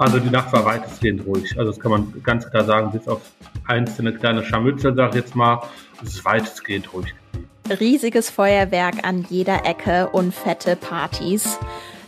Also 0.00 0.18
die 0.18 0.30
Nacht 0.30 0.50
war 0.54 0.64
weitestgehend 0.64 1.26
ruhig. 1.26 1.58
Also 1.58 1.72
das 1.72 1.78
kann 1.78 1.90
man 1.90 2.22
ganz 2.22 2.48
klar 2.48 2.64
sagen, 2.64 2.90
bis 2.90 3.06
auf 3.06 3.20
einzelne 3.66 4.14
kleine 4.14 4.42
Scharmützel, 4.42 4.94
sag 4.94 5.10
ich 5.10 5.16
jetzt 5.16 5.36
mal, 5.36 5.62
ist 6.02 6.14
es 6.14 6.24
weitestgehend 6.24 6.90
ruhig. 6.94 7.14
Riesiges 7.68 8.30
Feuerwerk 8.30 9.06
an 9.06 9.26
jeder 9.28 9.66
Ecke 9.66 10.08
und 10.08 10.34
fette 10.34 10.74
Partys. 10.74 11.58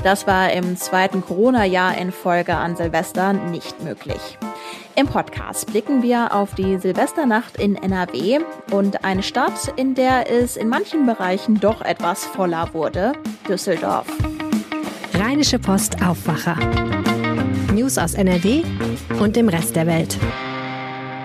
Das 0.03 0.27
war 0.27 0.53
im 0.55 0.75
zweiten 0.79 1.21
Corona-Jahr 1.23 1.99
in 1.99 2.13
Folge 2.13 2.57
an 2.57 2.77
Silvester 2.77 3.35
nicht 3.35 3.85
möglich. 3.85 4.39
Im 4.97 5.07
Podcast 5.07 5.67
blicken 5.67 6.03
wir 6.03 6.35
auf 6.35 6.55
die 6.55 6.79
Silvesternacht 6.79 7.59
in 7.59 7.77
NRW 7.77 8.41
und 8.71 9.05
eine 9.05 9.23
Stadt, 9.23 9.75
in 9.77 9.95
der 9.95 10.31
es 10.31 10.57
in 10.57 10.71
manchen 10.71 11.05
Bereichen 11.05 11.61
doch 11.61 11.83
etwas 11.83 12.25
voller 12.25 12.73
wurde, 12.73 13.13
Düsseldorf. 13.47 14.07
Rheinische 15.15 15.59
Post 15.59 16.03
Aufwacher. 16.03 16.57
News 17.75 17.97
aus 17.97 18.15
NRW 18.15 18.63
und 19.19 19.35
dem 19.35 19.49
Rest 19.49 19.77
der 19.77 19.87
Welt. 19.87 20.19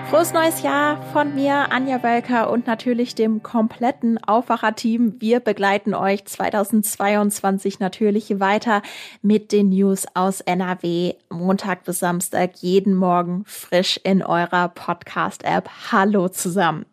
Frohes 0.08 0.32
neues 0.32 0.62
Jahr 0.62 1.02
von 1.12 1.34
mir, 1.34 1.70
Anja 1.70 2.02
Wölker 2.02 2.50
und 2.50 2.66
natürlich 2.66 3.14
dem 3.14 3.42
kompletten 3.42 4.16
Aufwacher-Team. 4.16 5.16
Wir 5.18 5.40
begleiten 5.40 5.92
euch 5.92 6.24
2022 6.24 7.80
natürlich 7.80 8.40
weiter 8.40 8.80
mit 9.20 9.52
den 9.52 9.68
News 9.68 10.06
aus 10.14 10.40
NRW. 10.40 11.12
Montag 11.28 11.84
bis 11.84 11.98
Samstag 11.98 12.52
jeden 12.56 12.94
Morgen 12.96 13.44
frisch 13.44 14.00
in 14.02 14.22
eurer 14.22 14.70
Podcast-App. 14.70 15.68
Hallo 15.92 16.30
zusammen. 16.30 16.86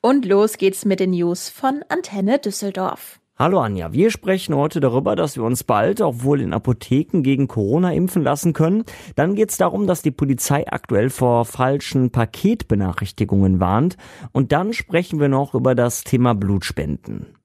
Und 0.00 0.24
los 0.24 0.56
geht's 0.56 0.84
mit 0.84 1.00
den 1.00 1.10
News 1.10 1.48
von 1.48 1.84
Antenne 1.88 2.38
Düsseldorf. 2.38 3.18
Hallo 3.40 3.60
Anja, 3.60 3.92
wir 3.92 4.10
sprechen 4.10 4.56
heute 4.56 4.80
darüber, 4.80 5.14
dass 5.14 5.36
wir 5.36 5.44
uns 5.44 5.62
bald 5.62 6.02
auch 6.02 6.24
wohl 6.24 6.40
in 6.40 6.52
Apotheken 6.52 7.22
gegen 7.22 7.46
Corona 7.46 7.92
impfen 7.92 8.24
lassen 8.24 8.52
können. 8.52 8.82
Dann 9.14 9.36
geht 9.36 9.50
es 9.50 9.56
darum, 9.56 9.86
dass 9.86 10.02
die 10.02 10.10
Polizei 10.10 10.66
aktuell 10.66 11.08
vor 11.08 11.44
falschen 11.44 12.10
Paketbenachrichtigungen 12.10 13.60
warnt. 13.60 13.96
Und 14.32 14.50
dann 14.50 14.72
sprechen 14.72 15.20
wir 15.20 15.28
noch 15.28 15.54
über 15.54 15.76
das 15.76 16.02
Thema 16.02 16.34
Blutspenden. 16.34 17.38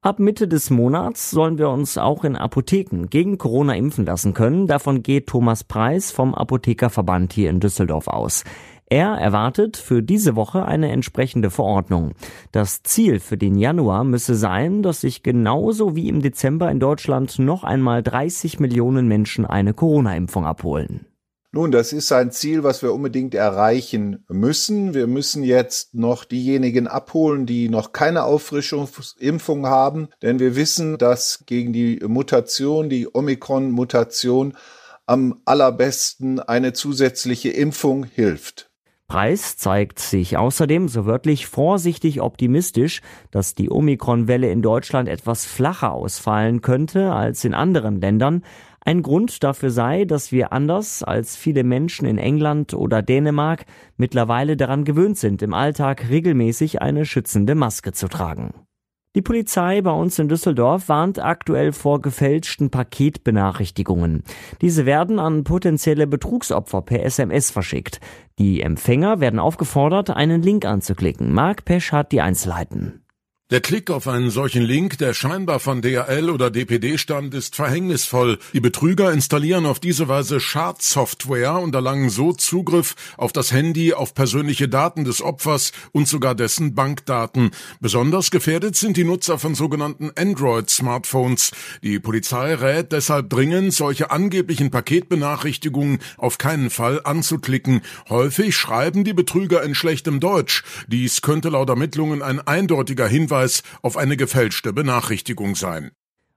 Ab 0.00 0.20
Mitte 0.20 0.46
des 0.46 0.70
Monats 0.70 1.32
sollen 1.32 1.58
wir 1.58 1.70
uns 1.70 1.98
auch 1.98 2.22
in 2.22 2.36
Apotheken 2.36 3.06
gegen 3.10 3.36
Corona 3.36 3.74
impfen 3.74 4.06
lassen 4.06 4.34
können. 4.34 4.68
Davon 4.68 5.02
geht 5.02 5.28
Thomas 5.28 5.64
Preis 5.64 6.12
vom 6.12 6.36
Apothekerverband 6.36 7.32
hier 7.32 7.50
in 7.50 7.58
Düsseldorf 7.58 8.06
aus. 8.06 8.44
Er 8.86 9.14
erwartet 9.14 9.76
für 9.76 10.02
diese 10.02 10.36
Woche 10.36 10.64
eine 10.66 10.92
entsprechende 10.92 11.50
Verordnung. 11.50 12.12
Das 12.52 12.82
Ziel 12.82 13.20
für 13.20 13.38
den 13.38 13.56
Januar 13.56 14.04
müsse 14.04 14.34
sein, 14.34 14.82
dass 14.82 15.00
sich 15.00 15.22
genauso 15.22 15.96
wie 15.96 16.08
im 16.08 16.20
Dezember 16.20 16.70
in 16.70 16.80
Deutschland 16.80 17.38
noch 17.38 17.64
einmal 17.64 18.02
30 18.02 18.60
Millionen 18.60 19.08
Menschen 19.08 19.46
eine 19.46 19.72
Corona-Impfung 19.72 20.44
abholen. 20.44 21.06
Nun, 21.54 21.70
das 21.70 21.92
ist 21.92 22.10
ein 22.12 22.30
Ziel, 22.30 22.64
was 22.64 22.82
wir 22.82 22.94
unbedingt 22.94 23.34
erreichen 23.34 24.24
müssen. 24.30 24.94
Wir 24.94 25.06
müssen 25.06 25.42
jetzt 25.42 25.94
noch 25.94 26.24
diejenigen 26.24 26.86
abholen, 26.86 27.44
die 27.44 27.68
noch 27.68 27.92
keine 27.92 28.24
Auffrischungsimpfung 28.24 29.66
haben, 29.66 30.08
denn 30.22 30.38
wir 30.38 30.56
wissen, 30.56 30.96
dass 30.96 31.44
gegen 31.44 31.74
die 31.74 32.00
Mutation, 32.06 32.88
die 32.88 33.06
Omikron-Mutation, 33.12 34.56
am 35.04 35.42
allerbesten 35.44 36.40
eine 36.40 36.72
zusätzliche 36.72 37.50
Impfung 37.50 38.04
hilft. 38.04 38.71
Preis 39.12 39.58
zeigt 39.58 39.98
sich 39.98 40.38
außerdem 40.38 40.88
so 40.88 41.04
wörtlich 41.04 41.46
vorsichtig 41.46 42.22
optimistisch, 42.22 43.02
dass 43.30 43.54
die 43.54 43.70
Omikron-Welle 43.70 44.50
in 44.50 44.62
Deutschland 44.62 45.06
etwas 45.06 45.44
flacher 45.44 45.92
ausfallen 45.92 46.62
könnte 46.62 47.12
als 47.12 47.44
in 47.44 47.52
anderen 47.52 48.00
Ländern. 48.00 48.42
Ein 48.80 49.02
Grund 49.02 49.44
dafür 49.44 49.70
sei, 49.70 50.06
dass 50.06 50.32
wir 50.32 50.54
anders 50.54 51.02
als 51.02 51.36
viele 51.36 51.62
Menschen 51.62 52.06
in 52.06 52.16
England 52.16 52.72
oder 52.72 53.02
Dänemark 53.02 53.66
mittlerweile 53.98 54.56
daran 54.56 54.84
gewöhnt 54.84 55.18
sind, 55.18 55.42
im 55.42 55.52
Alltag 55.52 56.08
regelmäßig 56.08 56.80
eine 56.80 57.04
schützende 57.04 57.54
Maske 57.54 57.92
zu 57.92 58.08
tragen. 58.08 58.54
Die 59.14 59.20
Polizei 59.20 59.82
bei 59.82 59.90
uns 59.90 60.18
in 60.18 60.28
Düsseldorf 60.28 60.88
warnt 60.88 61.18
aktuell 61.18 61.72
vor 61.72 62.00
gefälschten 62.00 62.70
Paketbenachrichtigungen. 62.70 64.22
Diese 64.62 64.86
werden 64.86 65.18
an 65.18 65.44
potenzielle 65.44 66.06
Betrugsopfer 66.06 66.80
per 66.80 67.04
SMS 67.04 67.50
verschickt. 67.50 68.00
Die 68.38 68.62
Empfänger 68.62 69.20
werden 69.20 69.38
aufgefordert, 69.38 70.08
einen 70.08 70.40
Link 70.40 70.64
anzuklicken. 70.64 71.30
Marc 71.30 71.66
Pesch 71.66 71.92
hat 71.92 72.10
die 72.12 72.22
Einzelheiten. 72.22 73.01
Der 73.52 73.60
Klick 73.60 73.90
auf 73.90 74.08
einen 74.08 74.30
solchen 74.30 74.62
Link, 74.62 74.96
der 74.96 75.12
scheinbar 75.12 75.60
von 75.60 75.82
DHL 75.82 76.30
oder 76.30 76.50
DPD 76.50 76.96
stammt, 76.96 77.34
ist 77.34 77.54
verhängnisvoll. 77.54 78.38
Die 78.54 78.60
Betrüger 78.60 79.12
installieren 79.12 79.66
auf 79.66 79.78
diese 79.78 80.08
Weise 80.08 80.40
Schadsoftware 80.40 81.60
und 81.60 81.74
erlangen 81.74 82.08
so 82.08 82.32
Zugriff 82.32 82.94
auf 83.18 83.30
das 83.30 83.52
Handy, 83.52 83.92
auf 83.92 84.14
persönliche 84.14 84.70
Daten 84.70 85.04
des 85.04 85.20
Opfers 85.20 85.72
und 85.92 86.08
sogar 86.08 86.34
dessen 86.34 86.74
Bankdaten. 86.74 87.50
Besonders 87.78 88.30
gefährdet 88.30 88.74
sind 88.74 88.96
die 88.96 89.04
Nutzer 89.04 89.38
von 89.38 89.54
sogenannten 89.54 90.10
Android-Smartphones. 90.16 91.50
Die 91.82 91.98
Polizei 91.98 92.54
rät 92.54 92.90
deshalb 92.92 93.28
dringend, 93.28 93.74
solche 93.74 94.10
angeblichen 94.10 94.70
Paketbenachrichtigungen 94.70 95.98
auf 96.16 96.38
keinen 96.38 96.70
Fall 96.70 97.02
anzuklicken. 97.04 97.82
Häufig 98.08 98.56
schreiben 98.56 99.04
die 99.04 99.12
Betrüger 99.12 99.62
in 99.62 99.74
schlechtem 99.74 100.20
Deutsch. 100.20 100.64
Dies 100.86 101.20
könnte 101.20 101.50
laut 101.50 101.68
Ermittlungen 101.68 102.22
ein 102.22 102.40
eindeutiger 102.40 103.06
Hinweis 103.06 103.41
Hinweis 103.42 103.62
auf 103.82 103.96
eine 103.96 104.16
gefälschte 104.16 104.72
Benachrichtigung 104.72 105.54
sein. 105.56 105.90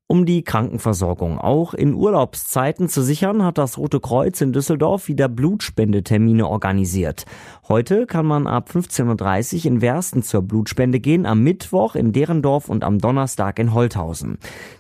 Um 0.08 0.28
die 0.28 0.44
Krankenversorgung 0.44 1.40
auch 1.40 1.74
in 1.74 1.96
Urlaubszeiten 1.96 2.90
zu 2.90 3.02
sichern, 3.02 3.44
hat 3.44 3.58
das 3.58 3.80
Rote 3.80 4.00
Kreuz 4.00 4.40
in 4.40 4.54
Düsseldorf 4.54 5.08
wieder 5.08 5.28
Blutspendetermine 5.28 6.48
organisiert. 6.48 7.26
Heute 7.68 8.06
kann 8.06 8.28
man 8.28 8.46
ab 8.46 8.70
15.30 8.72 9.58
Uhr 9.58 9.66
in 9.66 9.82
Wersten 9.82 10.22
zur 10.22 10.44
Blutspende 10.44 11.00
gehen, 11.00 11.26
am 11.26 11.42
Mittwoch 11.42 11.96
in 11.96 12.12
Derendorf 12.12 12.70
und 12.70 12.84
am 12.84 13.00
Donnerstag 13.00 13.58
in 13.58 13.74
Holthausen. 13.74 14.38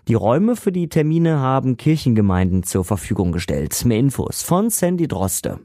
Die 0.07 0.13
Räume 0.13 0.55
für 0.55 0.71
die 0.71 0.89
Termine 0.89 1.39
haben 1.39 1.77
Kirchengemeinden 1.77 2.61
zur 2.61 2.85
Verfügung 2.85 3.31
gestellt. 3.31 3.83
Mehr 3.83 3.97
Infos 3.97 4.43
von 4.43 4.69
Sandy 4.69 5.07
Droste. 5.07 5.59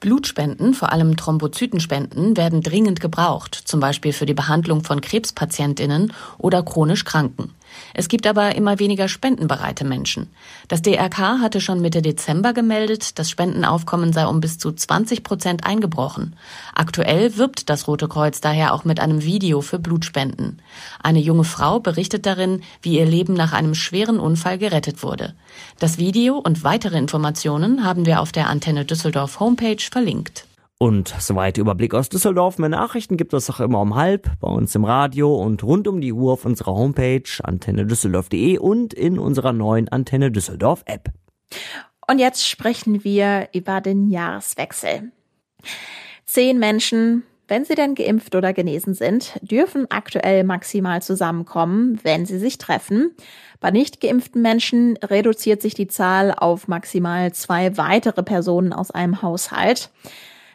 Blutspenden, 0.00 0.74
vor 0.74 0.92
allem 0.92 1.16
Thrombozytenspenden, 1.16 2.36
werden 2.36 2.62
dringend 2.62 3.00
gebraucht, 3.00 3.54
zum 3.54 3.80
Beispiel 3.80 4.12
für 4.12 4.26
die 4.26 4.34
Behandlung 4.34 4.84
von 4.84 5.00
Krebspatientinnen 5.00 6.12
oder 6.38 6.62
chronisch 6.62 7.04
Kranken. 7.04 7.54
Es 7.92 8.08
gibt 8.08 8.26
aber 8.26 8.54
immer 8.54 8.78
weniger 8.78 9.08
spendenbereite 9.08 9.84
Menschen. 9.84 10.28
Das 10.68 10.82
DRK 10.82 11.40
hatte 11.40 11.60
schon 11.60 11.80
Mitte 11.80 12.02
Dezember 12.02 12.52
gemeldet, 12.52 13.18
das 13.18 13.30
Spendenaufkommen 13.30 14.12
sei 14.12 14.26
um 14.26 14.40
bis 14.40 14.58
zu 14.58 14.72
20 14.72 15.22
Prozent 15.22 15.66
eingebrochen. 15.66 16.36
Aktuell 16.74 17.36
wirbt 17.36 17.70
das 17.70 17.88
Rote 17.88 18.08
Kreuz 18.08 18.40
daher 18.40 18.74
auch 18.74 18.84
mit 18.84 19.00
einem 19.00 19.24
Video 19.24 19.60
für 19.60 19.78
Blutspenden. 19.78 20.60
Eine 21.02 21.20
junge 21.20 21.44
Frau 21.44 21.80
berichtet 21.80 22.26
darin, 22.26 22.62
wie 22.82 22.98
ihr 22.98 23.06
Leben 23.06 23.34
nach 23.34 23.52
einem 23.52 23.74
schweren 23.74 24.18
Unfall 24.20 24.58
gerettet 24.58 25.02
wurde. 25.02 25.34
Das 25.78 25.98
Video 25.98 26.36
und 26.38 26.64
weitere 26.64 26.98
Informationen 26.98 27.84
haben 27.84 28.06
wir 28.06 28.20
auf 28.20 28.32
der 28.32 28.48
Antenne 28.48 28.84
Düsseldorf 28.84 29.40
Homepage 29.40 29.76
verlinkt. 29.94 30.48
Und 30.78 31.14
soweit 31.20 31.56
Überblick 31.56 31.94
aus 31.94 32.08
Düsseldorf. 32.08 32.58
Mehr 32.58 32.68
Nachrichten 32.68 33.16
gibt 33.16 33.32
es 33.32 33.48
auch 33.48 33.60
immer 33.60 33.80
um 33.80 33.94
halb 33.94 34.28
bei 34.40 34.48
uns 34.48 34.74
im 34.74 34.84
Radio 34.84 35.32
und 35.32 35.62
rund 35.62 35.86
um 35.86 36.00
die 36.00 36.12
Uhr 36.12 36.32
auf 36.32 36.44
unserer 36.44 36.74
Homepage 36.74 37.22
antennedüsseldorf.de 37.42 38.58
und 38.58 38.92
in 38.92 39.20
unserer 39.20 39.52
neuen 39.52 39.88
Antenne 39.88 40.32
Düsseldorf 40.32 40.82
App. 40.86 41.10
Und 42.08 42.18
jetzt 42.18 42.46
sprechen 42.46 43.04
wir 43.04 43.48
über 43.54 43.80
den 43.80 44.10
Jahreswechsel. 44.10 45.12
Zehn 46.26 46.58
Menschen, 46.58 47.22
wenn 47.46 47.64
sie 47.64 47.74
denn 47.74 47.94
geimpft 47.94 48.34
oder 48.34 48.52
genesen 48.52 48.94
sind, 48.94 49.38
dürfen 49.42 49.86
aktuell 49.90 50.44
maximal 50.44 51.02
zusammenkommen, 51.02 52.00
wenn 52.02 52.24
sie 52.26 52.38
sich 52.38 52.58
treffen. 52.58 53.14
Bei 53.60 53.70
nicht 53.70 54.00
geimpften 54.00 54.42
Menschen 54.42 54.96
reduziert 55.02 55.60
sich 55.60 55.74
die 55.74 55.86
Zahl 55.86 56.32
auf 56.32 56.68
maximal 56.68 57.32
zwei 57.32 57.76
weitere 57.76 58.22
Personen 58.22 58.72
aus 58.72 58.90
einem 58.90 59.22
Haushalt. 59.22 59.90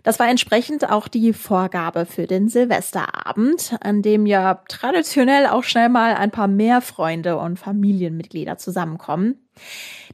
Das 0.03 0.19
war 0.19 0.29
entsprechend 0.29 0.89
auch 0.89 1.07
die 1.07 1.33
Vorgabe 1.33 2.05
für 2.05 2.27
den 2.27 2.47
Silvesterabend, 2.49 3.75
an 3.81 4.01
dem 4.01 4.25
ja 4.25 4.61
traditionell 4.67 5.47
auch 5.47 5.63
schnell 5.63 5.89
mal 5.89 6.15
ein 6.15 6.31
paar 6.31 6.47
mehr 6.47 6.81
Freunde 6.81 7.37
und 7.37 7.59
Familienmitglieder 7.59 8.57
zusammenkommen. 8.57 9.35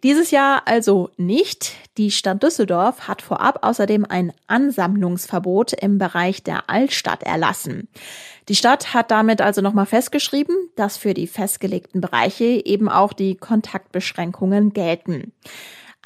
Dieses 0.04 0.32
Jahr 0.32 0.64
also 0.66 1.10
nicht. 1.18 1.74
Die 1.98 2.12
Stadt 2.12 2.44
Düsseldorf 2.44 3.08
hat 3.08 3.22
vorab 3.22 3.60
außerdem 3.62 4.06
ein 4.06 4.34
Ansammlungsverbot 4.48 5.74
im 5.74 5.98
Bereich 5.98 6.44
der 6.44 6.70
Altstadt 6.70 7.24
erlassen. 7.24 7.88
Die 8.50 8.56
Stadt 8.56 8.94
hat 8.94 9.12
damit 9.12 9.42
also 9.42 9.62
nochmal 9.62 9.86
festgeschrieben, 9.86 10.56
dass 10.76 10.98
für 10.98 11.14
die 11.14 11.28
festgelegten 11.28 12.02
Bereiche 12.02 12.44
eben 12.44 12.90
auch 12.90 13.14
die 13.14 13.36
Kontaktbeschränkungen 13.36 14.74
gelten. 14.74 15.32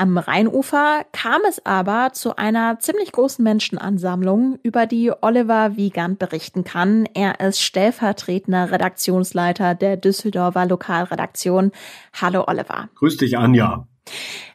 Am 0.01 0.17
Rheinufer 0.17 1.03
kam 1.11 1.41
es 1.45 1.65
aber 1.65 2.13
zu 2.13 2.37
einer 2.37 2.79
ziemlich 2.79 3.11
großen 3.11 3.43
Menschenansammlung, 3.43 4.57
über 4.63 4.85
die 4.85 5.11
Oliver 5.19 5.75
Wiegand 5.75 6.19
berichten 6.19 6.63
kann. 6.63 7.05
Er 7.13 7.41
ist 7.41 7.61
stellvertretender 7.61 8.71
Redaktionsleiter 8.71 9.75
der 9.75 9.97
Düsseldorfer 9.97 10.65
Lokalredaktion. 10.67 11.73
Hallo 12.13 12.45
Oliver. 12.47 12.87
Grüß 12.95 13.17
dich, 13.17 13.37
Anja. 13.37 13.89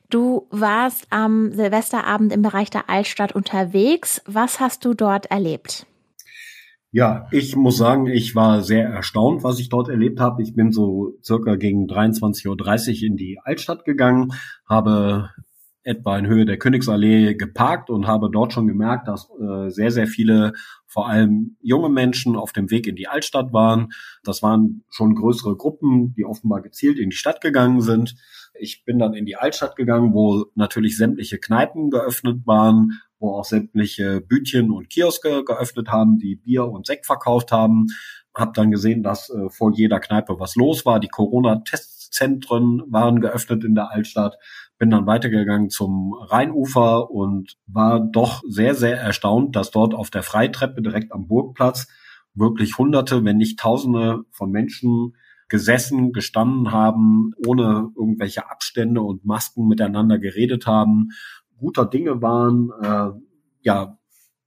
Du 0.09 0.47
warst 0.51 1.09
am 1.11 1.53
Silvesterabend 1.53 2.33
im 2.33 2.41
Bereich 2.41 2.71
der 2.71 2.89
Altstadt 2.89 3.33
unterwegs. 3.33 4.23
Was 4.25 4.61
hast 4.61 4.83
du 4.87 4.95
dort 4.95 5.27
erlebt? 5.27 5.85
Ja, 6.95 7.27
ich 7.33 7.57
muss 7.57 7.77
sagen, 7.77 8.07
ich 8.07 8.37
war 8.37 8.63
sehr 8.63 8.89
erstaunt, 8.89 9.43
was 9.43 9.59
ich 9.59 9.69
dort 9.69 9.89
erlebt 9.89 10.21
habe. 10.21 10.45
Ich 10.45 10.55
bin 10.55 10.71
so 10.71 11.19
circa 11.25 11.57
gegen 11.57 11.89
23.30 11.89 12.47
Uhr 13.03 13.09
in 13.09 13.17
die 13.17 13.41
Altstadt 13.43 13.85
gegangen, 13.85 14.33
habe 14.65 15.31
etwa 15.83 16.17
in 16.17 16.29
Höhe 16.29 16.45
der 16.45 16.57
Königsallee 16.57 17.35
geparkt 17.35 17.91
und 17.91 18.07
habe 18.07 18.31
dort 18.31 18.53
schon 18.53 18.69
gemerkt, 18.69 19.09
dass 19.09 19.29
äh, 19.41 19.71
sehr, 19.71 19.91
sehr 19.91 20.07
viele, 20.07 20.53
vor 20.87 21.09
allem 21.09 21.57
junge 21.61 21.89
Menschen 21.89 22.37
auf 22.37 22.53
dem 22.53 22.71
Weg 22.71 22.87
in 22.87 22.95
die 22.95 23.09
Altstadt 23.09 23.53
waren. 23.53 23.89
Das 24.23 24.45
waren 24.45 24.85
schon 24.89 25.17
größere 25.17 25.57
Gruppen, 25.57 26.15
die 26.15 26.25
offenbar 26.25 26.63
gezielt 26.63 27.01
in 27.01 27.11
die 27.11 27.17
Stadt 27.17 27.41
gegangen 27.41 27.81
sind. 27.81 28.15
Ich 28.59 28.85
bin 28.85 28.99
dann 28.99 29.15
in 29.15 29.27
die 29.27 29.37
Altstadt 29.37 29.77
gegangen, 29.77 30.15
wo 30.15 30.47
natürlich 30.55 30.97
sämtliche 30.97 31.39
Kneipen 31.39 31.91
geöffnet 31.91 32.47
waren, 32.47 33.01
wo 33.19 33.35
auch 33.35 33.45
sämtliche 33.45 34.21
Bütchen 34.21 34.71
und 34.71 34.91
Kioske 34.91 35.45
geöffnet 35.45 35.89
haben, 35.89 36.19
die 36.19 36.37
Bier 36.37 36.67
und 36.67 36.87
Sekt 36.87 37.07
verkauft 37.07 37.53
haben. 37.53 37.87
Hab 38.35 38.55
dann 38.55 38.71
gesehen, 38.71 39.03
dass 39.03 39.31
äh, 39.31 39.49
vor 39.51 39.73
jeder 39.75 40.01
Kneipe 40.01 40.39
was 40.39 40.57
los 40.57 40.85
war. 40.85 41.01
Die 41.01 41.09
Corona-Testzentren 41.09 42.83
waren 42.89 43.21
geöffnet 43.21 43.65
in 43.65 43.75
der 43.75 43.91
Altstadt. 43.91 44.39
Bin 44.79 44.91
dann 44.91 45.07
weitergegangen 45.07 45.71
zum 45.71 46.15
Rheinufer 46.15 47.11
und 47.11 47.57
war 47.67 48.01
doch 48.01 48.43
sehr, 48.49 48.75
sehr 48.75 48.99
erstaunt, 48.99 49.55
dass 49.55 49.71
dort 49.71 49.95
auf 49.95 50.11
der 50.11 50.23
Freitreppe 50.23 50.83
direkt 50.83 51.13
am 51.13 51.29
Burgplatz 51.29 51.87
wirklich 52.35 52.77
Hunderte, 52.79 53.25
wenn 53.25 53.37
nicht 53.37 53.59
Tausende 53.59 54.25
von 54.31 54.51
Menschen 54.51 55.15
gesessen, 55.55 56.13
gestanden 56.13 56.73
haben, 56.73 57.31
ohne 57.47 57.93
irgendwelche 57.97 58.51
Abstände 58.51 59.03
und 59.03 59.25
Masken 59.25 59.69
miteinander 59.69 60.19
geredet 60.19 60.67
haben, 60.67 61.11
guter 61.57 61.87
Dinge 61.87 62.21
waren. 62.21 62.73
Äh, 62.83 63.11
ja, 63.63 63.97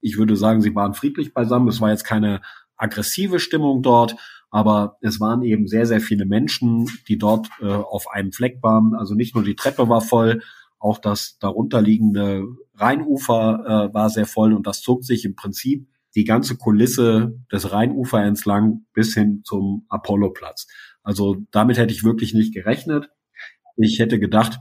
ich 0.02 0.18
würde 0.18 0.36
sagen, 0.36 0.62
sie 0.62 0.76
waren 0.76 0.96
friedlich 0.96 1.34
beisammen. 1.34 1.70
Es 1.70 1.80
war 1.80 1.92
jetzt 1.92 2.04
keine 2.04 2.42
aggressive 2.76 3.40
Stimmung 3.40 3.84
dort, 3.84 4.18
aber 4.50 4.98
es 5.00 5.22
waren 5.22 5.44
eben 5.44 5.68
sehr, 5.68 5.86
sehr 5.86 6.02
viele 6.02 6.26
Menschen, 6.26 6.90
die 7.08 7.18
dort 7.18 7.48
äh, 7.62 7.68
auf 7.68 8.12
einem 8.12 8.34
Fleck 8.34 8.62
waren. 8.62 8.94
Also 8.94 9.16
nicht 9.16 9.34
nur 9.34 9.46
die 9.46 9.56
Treppe 9.56 9.88
war 9.88 10.02
voll, 10.02 10.42
auch 10.78 10.98
das 10.98 11.38
darunterliegende 11.40 12.44
Rheinufer 12.76 13.90
äh, 13.90 13.94
war 13.94 14.10
sehr 14.10 14.26
voll 14.26 14.52
und 14.52 14.68
das 14.68 14.82
zog 14.82 15.06
sich 15.06 15.24
im 15.24 15.38
Prinzip 15.38 15.88
die 16.18 16.24
ganze 16.24 16.58
Kulisse 16.58 17.40
des 17.52 17.72
Rheinufer 17.72 18.24
entlang 18.24 18.88
bis 18.94 19.14
hin 19.14 19.44
zum 19.44 19.86
Apolloplatz. 19.88 20.68
Also 21.08 21.38
damit 21.52 21.78
hätte 21.78 21.94
ich 21.94 22.04
wirklich 22.04 22.34
nicht 22.34 22.54
gerechnet. 22.54 23.10
Ich 23.78 23.98
hätte 24.00 24.20
gedacht, 24.20 24.60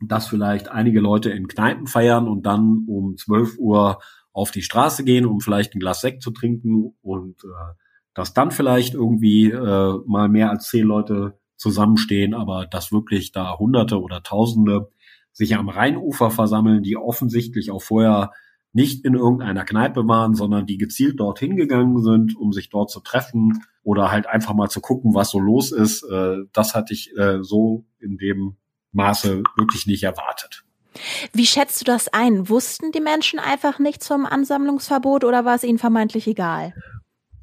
dass 0.00 0.28
vielleicht 0.28 0.68
einige 0.68 1.00
Leute 1.00 1.30
in 1.30 1.48
Kneipen 1.48 1.88
feiern 1.88 2.28
und 2.28 2.46
dann 2.46 2.84
um 2.86 3.16
12 3.16 3.58
Uhr 3.58 3.98
auf 4.32 4.52
die 4.52 4.62
Straße 4.62 5.02
gehen, 5.02 5.26
um 5.26 5.40
vielleicht 5.40 5.74
ein 5.74 5.80
Glas 5.80 6.00
Sekt 6.00 6.22
zu 6.22 6.30
trinken 6.30 6.94
und 7.02 7.42
äh, 7.42 7.74
dass 8.14 8.32
dann 8.32 8.52
vielleicht 8.52 8.94
irgendwie 8.94 9.50
äh, 9.50 9.98
mal 10.06 10.28
mehr 10.28 10.50
als 10.50 10.68
zehn 10.68 10.86
Leute 10.86 11.40
zusammenstehen, 11.56 12.34
aber 12.34 12.66
dass 12.66 12.92
wirklich 12.92 13.32
da 13.32 13.58
Hunderte 13.58 14.00
oder 14.00 14.22
Tausende 14.22 14.92
sich 15.32 15.56
am 15.56 15.68
Rheinufer 15.68 16.30
versammeln, 16.30 16.84
die 16.84 16.96
offensichtlich 16.96 17.72
auch 17.72 17.82
vorher 17.82 18.30
nicht 18.74 19.04
in 19.04 19.14
irgendeiner 19.14 19.64
Kneipe 19.64 20.06
waren, 20.06 20.34
sondern 20.34 20.66
die 20.66 20.78
gezielt 20.78 21.20
dorthin 21.20 21.56
gegangen 21.56 22.02
sind, 22.02 22.36
um 22.36 22.52
sich 22.52 22.70
dort 22.70 22.90
zu 22.90 23.00
treffen 23.00 23.64
oder 23.84 24.10
halt 24.10 24.26
einfach 24.26 24.52
mal 24.52 24.68
zu 24.68 24.80
gucken, 24.80 25.14
was 25.14 25.30
so 25.30 25.38
los 25.38 25.72
ist. 25.72 26.02
Äh, 26.02 26.38
das 26.52 26.74
hatte 26.74 26.92
ich 26.92 27.16
äh, 27.16 27.42
so 27.42 27.84
in 28.00 28.18
dem 28.18 28.56
Maße 28.92 29.42
wirklich 29.56 29.86
nicht 29.86 30.02
erwartet. 30.02 30.64
Wie 31.32 31.46
schätzt 31.46 31.80
du 31.80 31.84
das 31.84 32.08
ein? 32.12 32.48
Wussten 32.48 32.92
die 32.92 33.00
Menschen 33.00 33.38
einfach 33.38 33.78
nichts 33.78 34.06
vom 34.08 34.26
Ansammlungsverbot 34.26 35.24
oder 35.24 35.44
war 35.44 35.54
es 35.54 35.64
ihnen 35.64 35.78
vermeintlich 35.78 36.26
egal? 36.26 36.74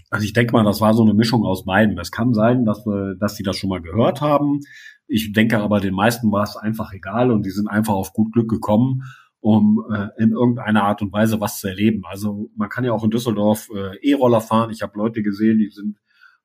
Also 0.09 0.25
ich 0.25 0.33
denke 0.33 0.51
mal, 0.51 0.65
das 0.65 0.81
war 0.81 0.93
so 0.93 1.03
eine 1.03 1.13
Mischung 1.13 1.45
aus 1.45 1.63
beiden. 1.63 1.97
Es 1.97 2.11
kann 2.11 2.33
sein, 2.33 2.65
dass, 2.65 2.85
wir, 2.85 3.15
dass 3.15 3.37
sie 3.37 3.43
das 3.43 3.55
schon 3.55 3.69
mal 3.69 3.81
gehört 3.81 4.19
haben. 4.19 4.59
Ich 5.07 5.31
denke 5.31 5.59
aber, 5.59 5.79
den 5.79 5.93
meisten 5.93 6.31
war 6.31 6.43
es 6.43 6.57
einfach 6.57 6.91
egal 6.93 7.31
und 7.31 7.45
die 7.45 7.51
sind 7.51 7.69
einfach 7.69 7.93
auf 7.93 8.11
gut 8.11 8.33
Glück 8.33 8.49
gekommen, 8.49 9.03
um 9.41 9.83
äh, 9.93 10.07
in 10.17 10.31
irgendeiner 10.31 10.83
Art 10.83 11.01
und 11.01 11.11
Weise 11.11 11.41
was 11.41 11.59
zu 11.59 11.67
erleben. 11.67 12.03
Also 12.05 12.49
man 12.55 12.69
kann 12.69 12.83
ja 12.83 12.93
auch 12.93 13.03
in 13.03 13.09
Düsseldorf 13.09 13.69
äh, 13.75 13.97
E-Roller 13.97 14.39
fahren. 14.39 14.69
Ich 14.69 14.81
habe 14.81 14.97
Leute 14.97 15.21
gesehen, 15.21 15.59
die 15.59 15.69
sind 15.69 15.97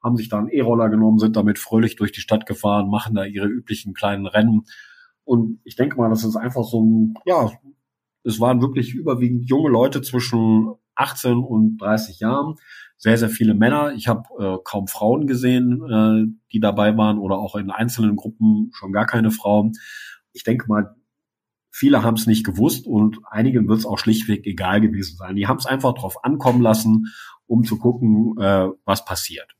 haben 0.03 0.17
sich 0.17 0.29
da 0.29 0.39
einen 0.39 0.49
E-Roller 0.49 0.89
genommen, 0.89 1.19
sind 1.19 1.37
damit 1.37 1.59
fröhlich 1.59 1.97
durch 1.97 2.13
die 2.13 2.21
Stadt 2.21 2.47
gefahren, 2.47 2.89
machen 2.89 3.15
da 3.15 3.25
ihre 3.25 3.47
üblichen 3.47 3.93
kleinen 3.93 4.27
Rennen. 4.27 4.63
Und 5.25 5.61
ich 5.65 5.75
denke 5.75 5.97
mal, 5.97 6.09
das 6.09 6.23
ist 6.23 6.37
einfach 6.37 6.63
so 6.63 6.81
ein, 6.81 7.15
ja, 7.25 7.51
es 8.23 8.39
waren 8.39 8.61
wirklich 8.61 8.95
überwiegend 8.95 9.49
junge 9.49 9.69
Leute 9.69 10.03
zwischen 10.03 10.75
18 10.95 11.39
und 11.39 11.79
30 11.79 12.21
Jahren, 12.21 12.55
sehr, 12.97 13.19
sehr 13.19 13.29
viele 13.29 13.55
Männer. 13.55 13.93
Ich 13.95 14.07
habe 14.09 14.23
äh, 14.39 14.59
kaum 14.65 14.87
Frauen 14.87 15.27
gesehen, 15.27 15.83
äh, 15.83 16.33
die 16.53 16.61
dabei 16.61 16.97
waren 16.97 17.19
oder 17.19 17.39
auch 17.39 17.57
in 17.57 17.71
einzelnen 17.71 18.17
Gruppen 18.17 18.71
schon 18.73 18.93
gar 18.93 19.07
keine 19.07 19.31
Frauen. 19.31 19.73
Ich 20.33 20.45
denke 20.45 20.67
mal, 20.69 20.95
viele 21.77 22.03
haben 22.03 22.17
es 22.17 22.27
nicht 22.27 22.45
gewusst 22.45 22.87
und 22.87 23.19
einigen 23.31 23.69
wird 23.69 23.81
es 23.81 23.87
auch 23.87 23.99
schlichtweg 23.99 24.47
egal 24.47 24.81
gewesen 24.81 25.17
sein. 25.17 25.37
Die 25.37 25.47
haben 25.47 25.59
es 25.59 25.67
einfach 25.67 25.93
drauf 25.93 26.25
ankommen 26.25 26.63
lassen, 26.63 27.13
um 27.47 27.65
zu 27.65 27.79
gucken, 27.79 28.35
äh, 28.41 28.69
was 28.85 29.05
passiert. 29.05 29.53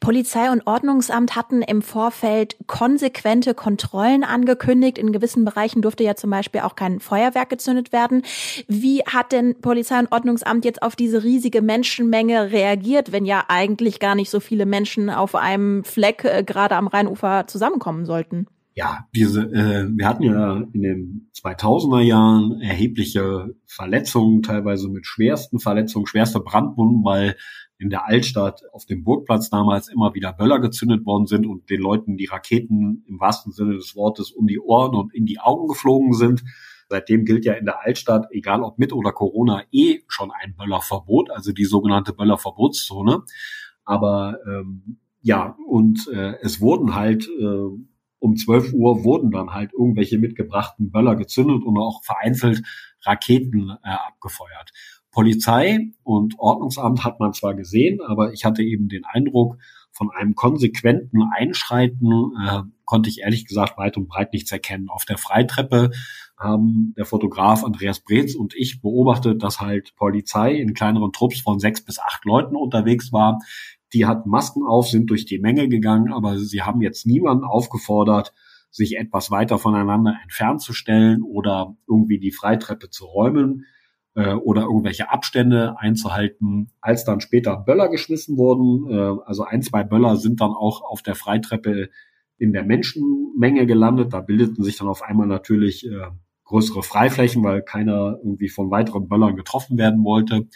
Polizei 0.00 0.50
und 0.50 0.66
Ordnungsamt 0.66 1.36
hatten 1.36 1.62
im 1.62 1.82
Vorfeld 1.82 2.56
konsequente 2.66 3.54
Kontrollen 3.54 4.24
angekündigt. 4.24 4.98
In 4.98 5.12
gewissen 5.12 5.44
Bereichen 5.44 5.82
durfte 5.82 6.04
ja 6.04 6.14
zum 6.14 6.30
Beispiel 6.30 6.62
auch 6.62 6.76
kein 6.76 7.00
Feuerwerk 7.00 7.50
gezündet 7.50 7.92
werden. 7.92 8.22
Wie 8.66 9.02
hat 9.02 9.32
denn 9.32 9.60
Polizei 9.60 9.98
und 9.98 10.12
Ordnungsamt 10.12 10.64
jetzt 10.64 10.82
auf 10.82 10.96
diese 10.96 11.22
riesige 11.22 11.60
Menschenmenge 11.60 12.50
reagiert, 12.50 13.12
wenn 13.12 13.24
ja 13.24 13.44
eigentlich 13.48 14.00
gar 14.00 14.14
nicht 14.14 14.30
so 14.30 14.40
viele 14.40 14.64
Menschen 14.66 15.10
auf 15.10 15.34
einem 15.34 15.84
Fleck 15.84 16.24
äh, 16.24 16.42
gerade 16.44 16.76
am 16.76 16.86
Rheinufer 16.86 17.46
zusammenkommen 17.46 18.06
sollten? 18.06 18.46
Ja, 18.78 19.08
diese, 19.12 19.40
äh, 19.40 19.88
wir 19.90 20.06
hatten 20.06 20.22
ja 20.22 20.62
in 20.72 20.82
den 20.82 21.30
2000er 21.34 22.00
Jahren 22.00 22.60
erhebliche 22.60 23.52
Verletzungen, 23.66 24.44
teilweise 24.44 24.88
mit 24.88 25.04
schwersten 25.04 25.58
Verletzungen, 25.58 26.06
schwerste 26.06 26.38
Brandwunden, 26.38 27.04
weil 27.04 27.36
in 27.80 27.90
der 27.90 28.06
Altstadt 28.06 28.62
auf 28.72 28.86
dem 28.86 29.02
Burgplatz 29.02 29.50
damals 29.50 29.88
immer 29.88 30.14
wieder 30.14 30.32
Böller 30.32 30.60
gezündet 30.60 31.04
worden 31.04 31.26
sind 31.26 31.44
und 31.44 31.68
den 31.70 31.80
Leuten 31.80 32.16
die 32.16 32.26
Raketen 32.26 33.04
im 33.08 33.18
wahrsten 33.18 33.50
Sinne 33.50 33.74
des 33.74 33.96
Wortes 33.96 34.30
um 34.30 34.46
die 34.46 34.60
Ohren 34.60 34.94
und 34.94 35.12
in 35.12 35.26
die 35.26 35.40
Augen 35.40 35.66
geflogen 35.66 36.12
sind. 36.12 36.44
Seitdem 36.88 37.24
gilt 37.24 37.46
ja 37.46 37.54
in 37.54 37.64
der 37.64 37.84
Altstadt, 37.84 38.28
egal 38.30 38.62
ob 38.62 38.78
mit 38.78 38.92
oder 38.92 39.10
Corona, 39.10 39.64
eh 39.72 40.02
schon 40.06 40.30
ein 40.30 40.54
Böllerverbot, 40.54 41.32
also 41.32 41.50
die 41.50 41.64
sogenannte 41.64 42.12
Böllerverbotszone. 42.12 43.24
Aber 43.84 44.38
ähm, 44.46 44.98
ja, 45.20 45.56
und 45.66 46.06
äh, 46.14 46.36
es 46.42 46.60
wurden 46.60 46.94
halt 46.94 47.26
äh, 47.26 47.76
um 48.18 48.36
12 48.36 48.72
Uhr 48.72 49.04
wurden 49.04 49.30
dann 49.30 49.50
halt 49.54 49.72
irgendwelche 49.72 50.18
mitgebrachten 50.18 50.90
Böller 50.90 51.16
gezündet 51.16 51.62
und 51.64 51.78
auch 51.78 52.02
vereinzelt 52.04 52.62
Raketen 53.02 53.70
äh, 53.84 53.90
abgefeuert. 53.90 54.72
Polizei 55.10 55.90
und 56.02 56.38
Ordnungsamt 56.38 57.04
hat 57.04 57.18
man 57.18 57.32
zwar 57.32 57.54
gesehen, 57.54 58.00
aber 58.00 58.32
ich 58.32 58.44
hatte 58.44 58.62
eben 58.62 58.88
den 58.88 59.04
Eindruck, 59.04 59.56
von 59.98 60.10
einem 60.10 60.36
konsequenten 60.36 61.22
Einschreiten 61.36 62.32
äh, 62.46 62.62
konnte 62.84 63.10
ich 63.10 63.20
ehrlich 63.22 63.46
gesagt 63.46 63.76
weit 63.78 63.96
und 63.96 64.06
breit 64.08 64.32
nichts 64.32 64.52
erkennen. 64.52 64.88
Auf 64.88 65.04
der 65.04 65.18
Freitreppe 65.18 65.90
haben 66.38 66.94
der 66.96 67.04
Fotograf 67.04 67.64
Andreas 67.64 68.00
Breetz 68.00 68.36
und 68.36 68.54
ich 68.54 68.80
beobachtet, 68.80 69.42
dass 69.42 69.60
halt 69.60 69.96
Polizei 69.96 70.54
in 70.54 70.72
kleineren 70.72 71.12
Trupps 71.12 71.40
von 71.40 71.58
sechs 71.58 71.84
bis 71.84 71.98
acht 71.98 72.24
Leuten 72.24 72.54
unterwegs 72.54 73.12
war. 73.12 73.40
Die 73.92 74.06
hatten 74.06 74.28
Masken 74.28 74.64
auf, 74.64 74.88
sind 74.88 75.10
durch 75.10 75.24
die 75.24 75.38
Menge 75.38 75.68
gegangen, 75.68 76.12
aber 76.12 76.38
sie 76.38 76.62
haben 76.62 76.80
jetzt 76.82 77.06
niemanden 77.06 77.44
aufgefordert, 77.44 78.34
sich 78.70 78.96
etwas 78.96 79.30
weiter 79.30 79.58
voneinander 79.58 80.14
entfernt 80.22 80.60
zu 80.60 80.72
stellen 80.72 81.22
oder 81.22 81.76
irgendwie 81.88 82.18
die 82.18 82.32
Freitreppe 82.32 82.90
zu 82.90 83.06
räumen 83.06 83.64
äh, 84.14 84.34
oder 84.34 84.62
irgendwelche 84.62 85.10
Abstände 85.10 85.78
einzuhalten. 85.78 86.70
Als 86.80 87.04
dann 87.04 87.20
später 87.20 87.56
Böller 87.56 87.88
geschmissen 87.88 88.36
wurden, 88.36 88.90
äh, 88.90 89.22
also 89.24 89.44
ein, 89.44 89.62
zwei 89.62 89.84
Böller 89.84 90.16
sind 90.16 90.40
dann 90.40 90.50
auch 90.50 90.82
auf 90.82 91.02
der 91.02 91.14
Freitreppe 91.14 91.88
in 92.36 92.52
der 92.52 92.64
Menschenmenge 92.64 93.66
gelandet. 93.66 94.12
Da 94.12 94.20
bildeten 94.20 94.62
sich 94.62 94.76
dann 94.76 94.88
auf 94.88 95.02
einmal 95.02 95.26
natürlich 95.26 95.86
äh, 95.86 96.08
größere 96.44 96.82
Freiflächen, 96.82 97.44
weil 97.44 97.62
keiner 97.62 98.18
irgendwie 98.22 98.48
von 98.48 98.70
weiteren 98.70 99.08
Böllern 99.08 99.36
getroffen 99.36 99.78
werden 99.78 100.04
wollte. 100.04 100.48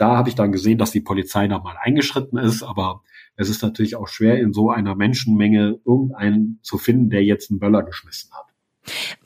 Da 0.00 0.16
habe 0.16 0.30
ich 0.30 0.34
dann 0.34 0.50
gesehen, 0.50 0.78
dass 0.78 0.92
die 0.92 1.02
Polizei 1.02 1.46
da 1.46 1.58
mal 1.58 1.76
eingeschritten 1.78 2.38
ist, 2.38 2.62
aber 2.62 3.02
es 3.36 3.50
ist 3.50 3.62
natürlich 3.62 3.96
auch 3.96 4.08
schwer, 4.08 4.40
in 4.40 4.54
so 4.54 4.70
einer 4.70 4.94
Menschenmenge 4.94 5.78
irgendeinen 5.84 6.58
zu 6.62 6.78
finden, 6.78 7.10
der 7.10 7.22
jetzt 7.22 7.50
einen 7.50 7.60
Böller 7.60 7.82
geschmissen 7.82 8.30
hat. 8.32 8.46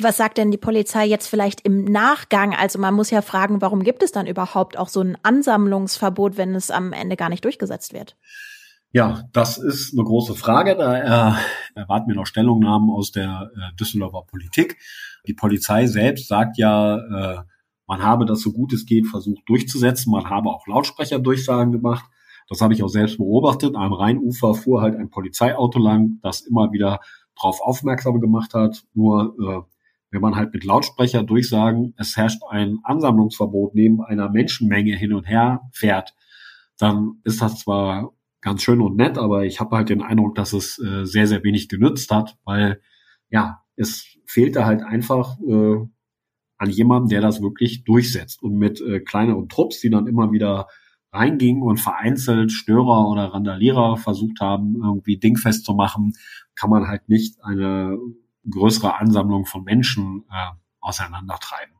Was 0.01 0.17
sagt 0.17 0.37
denn 0.37 0.51
die 0.51 0.59
Polizei 0.59 1.07
jetzt 1.07 1.29
vielleicht 1.29 1.61
im 1.61 1.85
Nachgang? 1.85 2.57
Also 2.57 2.81
man 2.81 2.93
muss 2.93 3.11
ja 3.11 3.23
fragen, 3.23 3.61
warum 3.61 3.85
gibt 3.85 4.03
es 4.03 4.11
dann 4.11 4.27
überhaupt 4.27 4.77
auch 4.77 4.89
so 4.89 5.01
ein 5.01 5.17
Ansammlungsverbot, 5.23 6.37
wenn 6.37 6.57
es 6.57 6.73
am 6.73 6.93
Ende 6.93 7.15
gar 7.15 7.29
nicht 7.29 7.45
durchgesetzt 7.45 7.93
wird? 7.93 8.17
Ja, 8.91 9.29
das 9.33 9.59
ist 9.59 9.93
eine 9.93 10.03
große 10.03 10.35
Frage. 10.35 10.75
Da 10.75 11.37
äh, 11.37 11.41
erwarten 11.77 12.09
wir 12.09 12.17
noch 12.17 12.27
Stellungnahmen 12.27 12.91
aus 12.91 13.13
der 13.13 13.53
äh, 13.55 13.77
Düsseldorfer 13.77 14.25
Politik. 14.27 14.79
Die 15.29 15.35
Polizei 15.35 15.87
selbst 15.87 16.27
sagt 16.27 16.59
ja, 16.59 16.97
äh, 16.97 17.43
man 17.87 18.03
habe 18.03 18.25
das 18.25 18.41
so 18.41 18.53
gut 18.53 18.73
es 18.73 18.87
geht 18.87 19.07
versucht 19.07 19.43
durchzusetzen. 19.47 20.11
Man 20.11 20.31
habe 20.31 20.49
auch 20.49 20.67
Lautsprecherdurchsagen 20.67 21.73
gemacht. 21.73 22.05
Das 22.49 22.61
habe 22.61 22.75
ich 22.75 22.83
auch 22.83 22.89
selbst 22.89 23.19
beobachtet. 23.19 23.75
Am 23.77 23.93
Rheinufer 23.93 24.55
fuhr 24.55 24.83
halt 24.83 24.97
ein 24.97 25.11
Polizeiauto 25.11 25.79
lang, 25.79 26.19
das 26.23 26.43
immer 26.43 26.73
wieder 26.73 27.01
darauf 27.37 27.61
aufmerksam 27.61 28.21
gemacht 28.21 28.55
hat. 28.55 28.85
Nur 28.95 29.35
äh, 29.41 29.75
wenn 30.11 30.21
man 30.21 30.37
halt 30.37 30.53
mit 30.53 30.65
Lautsprecher 30.65 31.25
durchsagen, 31.25 31.95
es 31.97 32.17
herrscht 32.17 32.43
ein 32.49 32.79
Ansammlungsverbot 32.85 33.75
neben 33.75 34.03
einer 34.03 34.31
Menschenmenge 34.31 34.95
hin 34.95 35.13
und 35.13 35.25
her 35.25 35.69
fährt, 35.73 36.15
dann 36.79 37.21
ist 37.25 37.43
das 37.43 37.59
zwar 37.61 38.13
ganz 38.41 38.63
schön 38.63 38.81
und 38.81 38.97
nett, 38.97 39.19
aber 39.19 39.45
ich 39.45 39.59
habe 39.59 39.77
halt 39.77 39.89
den 39.89 40.03
Eindruck, 40.03 40.35
dass 40.35 40.53
es 40.53 40.79
äh, 40.79 41.05
sehr, 41.05 41.27
sehr 41.27 41.43
wenig 41.43 41.69
genützt 41.69 42.11
hat, 42.11 42.39
weil 42.45 42.81
ja, 43.29 43.63
es 43.75 44.07
fehlte 44.27 44.65
halt 44.65 44.83
einfach 44.83 45.39
äh, 45.41 45.79
an 46.57 46.71
jemandem, 46.71 47.11
der 47.11 47.21
das 47.21 47.43
wirklich 47.43 47.85
durchsetzt. 47.85 48.43
Und 48.43 48.57
mit 48.57 48.81
äh, 48.81 49.01
kleineren 49.01 49.49
Trupps, 49.49 49.81
die 49.81 49.91
dann 49.91 50.07
immer 50.07 50.33
wieder 50.33 50.69
reingingen 51.13 51.63
und 51.63 51.79
vereinzelt 51.79 52.53
Störer 52.53 53.09
oder 53.09 53.33
Randalierer 53.33 53.97
versucht 53.97 54.41
haben, 54.41 54.77
irgendwie 54.83 55.17
dingfest 55.17 55.65
zu 55.65 55.75
machen, 55.75 56.13
kann 56.57 56.71
man 56.71 56.89
halt 56.89 57.09
nicht 57.09 57.43
eine 57.43 57.97
größere 58.49 58.99
Ansammlung 58.99 59.47
von 59.47 59.65
Menschen 59.65 60.25
äh, 60.31 60.51
auseinandertreiben. 60.81 61.75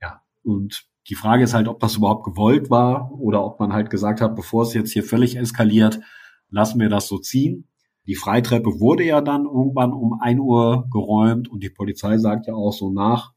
Ja, 0.00 0.22
und 0.42 0.86
die 1.08 1.14
Frage 1.14 1.44
ist 1.44 1.54
halt, 1.54 1.68
ob 1.68 1.80
das 1.80 1.96
überhaupt 1.96 2.24
gewollt 2.24 2.70
war 2.70 3.12
oder 3.12 3.44
ob 3.44 3.58
man 3.58 3.72
halt 3.72 3.90
gesagt 3.90 4.20
hat, 4.20 4.36
bevor 4.36 4.62
es 4.62 4.74
jetzt 4.74 4.92
hier 4.92 5.02
völlig 5.02 5.36
eskaliert, 5.36 6.00
lassen 6.48 6.80
wir 6.80 6.88
das 6.88 7.08
so 7.08 7.18
ziehen. 7.18 7.68
Die 8.06 8.14
Freitreppe 8.14 8.80
wurde 8.80 9.04
ja 9.04 9.20
dann 9.20 9.44
irgendwann 9.44 9.92
um 9.92 10.20
ein 10.20 10.38
Uhr 10.38 10.88
geräumt 10.90 11.48
und 11.48 11.62
die 11.62 11.70
Polizei 11.70 12.18
sagt 12.18 12.46
ja 12.46 12.54
auch 12.54 12.72
so 12.72 12.90
nach 12.90 13.32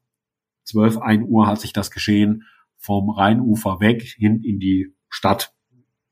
12, 0.65 0.97
1 0.97 1.23
Uhr 1.27 1.47
hat 1.47 1.59
sich 1.59 1.73
das 1.73 1.91
geschehen 1.91 2.43
vom 2.77 3.09
Rheinufer 3.09 3.79
weg 3.79 4.03
hin 4.03 4.43
in 4.43 4.59
die 4.59 4.93
Stadt, 5.09 5.53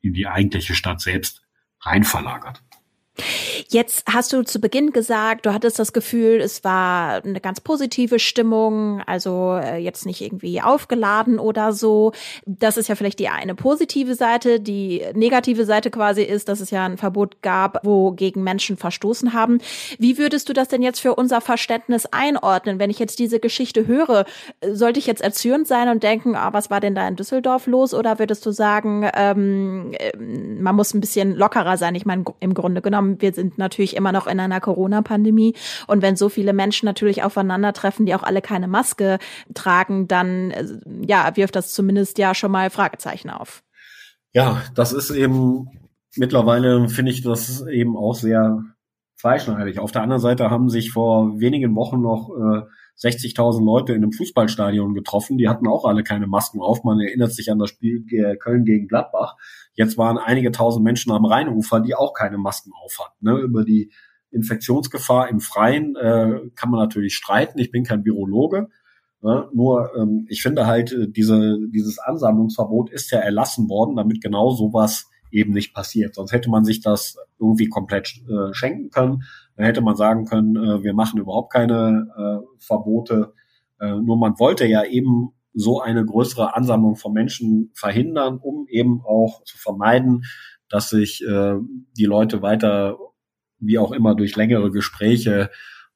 in 0.02 0.14
die 0.14 0.28
eigentliche 0.28 0.76
Stadt 0.76 1.02
selbst 1.02 1.44
rein 1.82 2.04
verlagert. 2.04 2.64
Jetzt 3.74 4.04
hast 4.06 4.34
du 4.34 4.44
zu 4.44 4.60
Beginn 4.60 4.92
gesagt, 4.92 5.46
du 5.46 5.54
hattest 5.54 5.80
das 5.80 5.94
Gefühl, 5.94 6.42
es 6.42 6.66
war 6.66 7.24
eine 7.24 7.40
ganz 7.40 7.62
positive 7.62 8.20
Stimmung, 8.20 9.02
also 9.06 9.54
äh, 9.64 9.78
jetzt 9.78 10.06
nicht 10.06 10.20
irgendwie 10.20 10.62
aufgeladen 10.62 11.40
oder 11.40 11.72
so. 11.72 12.12
Das 12.46 12.76
ist 12.76 12.90
ja 12.90 12.96
vielleicht 12.96 13.20
die 13.20 13.30
eine 13.30 13.56
positive 13.56 14.16
Seite. 14.16 14.60
Die 14.60 15.06
negative 15.14 15.64
Seite 15.64 15.90
quasi 15.90 16.22
ist, 16.22 16.50
dass 16.50 16.60
es 16.60 16.70
ja 16.70 16.86
ein 16.86 16.98
Verbot 16.98 17.42
gab, 17.42 17.80
wo 17.86 18.12
gegen 18.12 18.44
Menschen 18.44 18.76
verstoßen 18.76 19.32
haben. 19.32 19.60
Wie 19.98 20.18
würdest 20.18 20.50
du 20.50 20.54
das 20.54 20.68
denn 20.68 20.82
jetzt 20.82 21.00
für 21.00 21.16
unser 21.16 21.40
Verständnis 21.40 22.06
einordnen? 22.08 22.78
Wenn 22.78 22.90
ich 22.90 23.00
jetzt 23.00 23.20
diese 23.20 23.40
Geschichte 23.40 23.88
höre, 23.88 24.26
sollte 24.70 25.00
ich 25.00 25.08
jetzt 25.08 25.22
erzürnt 25.22 25.66
sein 25.66 25.88
und 25.88 26.04
denken, 26.04 26.36
ah, 26.36 26.52
was 26.52 26.72
war 26.72 26.82
denn 26.82 26.94
da 26.94 27.08
in 27.08 27.16
Düsseldorf 27.16 27.68
los? 27.68 27.94
Oder 27.94 28.20
würdest 28.20 28.46
du 28.46 28.52
sagen, 28.52 29.10
ähm, 29.14 29.94
äh, 29.94 30.18
man 30.18 30.76
muss 30.76 30.94
ein 30.94 31.00
bisschen 31.00 31.38
lockerer 31.38 31.78
sein? 31.78 31.96
Ich 31.96 32.06
meine, 32.06 32.26
im 32.42 32.54
Grunde 32.54 32.82
genommen, 32.82 33.22
wir 33.22 33.32
sind 33.32 33.61
natürlich 33.62 33.96
immer 33.96 34.12
noch 34.12 34.28
in 34.28 34.40
einer 34.40 34.60
Corona-Pandemie. 34.60 35.56
Und 35.88 36.02
wenn 36.02 36.18
so 36.18 36.28
viele 36.28 36.52
Menschen 36.52 36.86
natürlich 36.86 37.24
aufeinandertreffen, 37.24 38.06
die 38.06 38.16
auch 38.16 38.24
alle 38.24 38.42
keine 38.42 38.68
Maske 38.68 39.20
tragen, 39.54 40.08
dann 40.08 40.52
äh, 40.52 40.66
ja, 41.08 41.36
wirft 41.36 41.56
das 41.56 41.74
zumindest 41.74 42.18
ja 42.18 42.36
schon 42.36 42.52
mal 42.52 42.70
Fragezeichen 42.70 43.30
auf. 43.30 43.64
Ja, 44.34 44.62
das 44.76 44.94
ist 44.94 45.12
eben 45.12 45.68
mittlerweile 46.16 46.90
finde 46.90 47.12
ich 47.12 47.22
das 47.22 47.66
eben 47.68 47.96
auch 47.96 48.16
sehr 48.16 48.64
zweischneidig. 49.16 49.80
Auf 49.80 49.92
der 49.92 50.02
anderen 50.02 50.22
Seite 50.22 50.50
haben 50.50 50.70
sich 50.70 50.92
vor 50.92 51.40
wenigen 51.40 51.76
Wochen 51.76 52.02
noch 52.02 52.30
äh, 52.30 52.64
60.000 53.00 53.64
Leute 53.64 53.94
in 53.94 54.04
einem 54.04 54.12
Fußballstadion 54.12 54.94
getroffen. 54.94 55.38
Die 55.38 55.48
hatten 55.48 55.68
auch 55.68 55.86
alle 55.86 56.04
keine 56.04 56.28
Masken 56.28 56.62
auf. 56.62 56.84
Man 56.84 57.00
erinnert 57.00 57.34
sich 57.34 57.52
an 57.52 57.60
das 57.60 57.70
Spiel 57.70 58.06
Köln 58.38 58.66
gegen 58.66 58.88
Gladbach. 58.88 59.38
Jetzt 59.74 59.98
waren 59.98 60.18
einige 60.18 60.52
tausend 60.52 60.84
Menschen 60.84 61.12
am 61.12 61.26
Rheinufer, 61.26 61.80
die 61.80 61.96
auch 61.96 62.14
keine 62.14 62.38
Masken 62.38 62.72
auf 62.84 62.98
hatten. 63.00 63.26
Ne? 63.26 63.40
Über 63.40 63.64
die 63.64 63.92
Infektionsgefahr 64.32 65.30
im 65.30 65.40
Freien 65.40 65.96
äh, 65.96 66.50
kann 66.56 66.72
man 66.72 66.80
natürlich 66.80 67.16
streiten. 67.16 67.60
Ich 67.60 67.72
bin 67.72 67.84
kein 67.84 68.06
Virologe. 68.06 68.68
Ne? 69.22 69.50
Nur 69.54 69.92
ähm, 69.96 70.26
ich 70.30 70.42
finde 70.42 70.66
halt, 70.66 70.92
äh, 70.92 71.10
diese, 71.10 71.58
dieses 71.74 72.00
Ansammlungsverbot 72.00 72.90
ist 72.90 73.12
ja 73.12 73.20
erlassen 73.20 73.70
worden, 73.70 73.96
damit 73.96 74.22
genau 74.22 74.52
sowas 74.52 75.10
eben 75.32 75.54
nicht 75.54 75.74
passiert. 75.74 76.16
Sonst 76.16 76.34
hätte 76.34 76.50
man 76.50 76.66
sich 76.66 76.82
das 76.82 77.18
irgendwie 77.40 77.68
komplett 77.68 78.22
äh, 78.28 78.54
schenken 78.54 78.90
können. 78.90 79.24
Dann 79.56 79.66
hätte 79.66 79.82
man 79.82 79.96
sagen 79.96 80.26
können, 80.26 80.56
äh, 80.56 80.84
wir 80.84 80.94
machen 80.94 81.20
überhaupt 81.20 81.54
keine 81.54 82.08
äh, 82.18 82.46
Verbote. 82.60 83.34
Äh, 83.80 83.96
nur 83.96 84.18
man 84.18 84.40
wollte 84.40 84.66
ja 84.66 84.84
eben 84.84 85.34
so 85.54 85.82
eine 85.82 86.06
größere 86.06 86.56
Ansammlung 86.56 86.96
von 86.96 87.14
Menschen 87.14 87.72
verhindern, 87.74 88.38
um 88.38 88.68
eben 88.68 89.02
auch 89.06 89.44
zu 89.44 89.58
vermeiden, 89.58 90.24
dass 90.70 90.90
sich 90.90 91.24
äh, 91.26 91.56
die 91.98 92.06
Leute 92.06 92.42
weiter, 92.42 92.98
wie 93.60 93.78
auch 93.78 93.92
immer, 93.92 94.16
durch 94.16 94.36
längere 94.36 94.72
Gespräche 94.72 95.50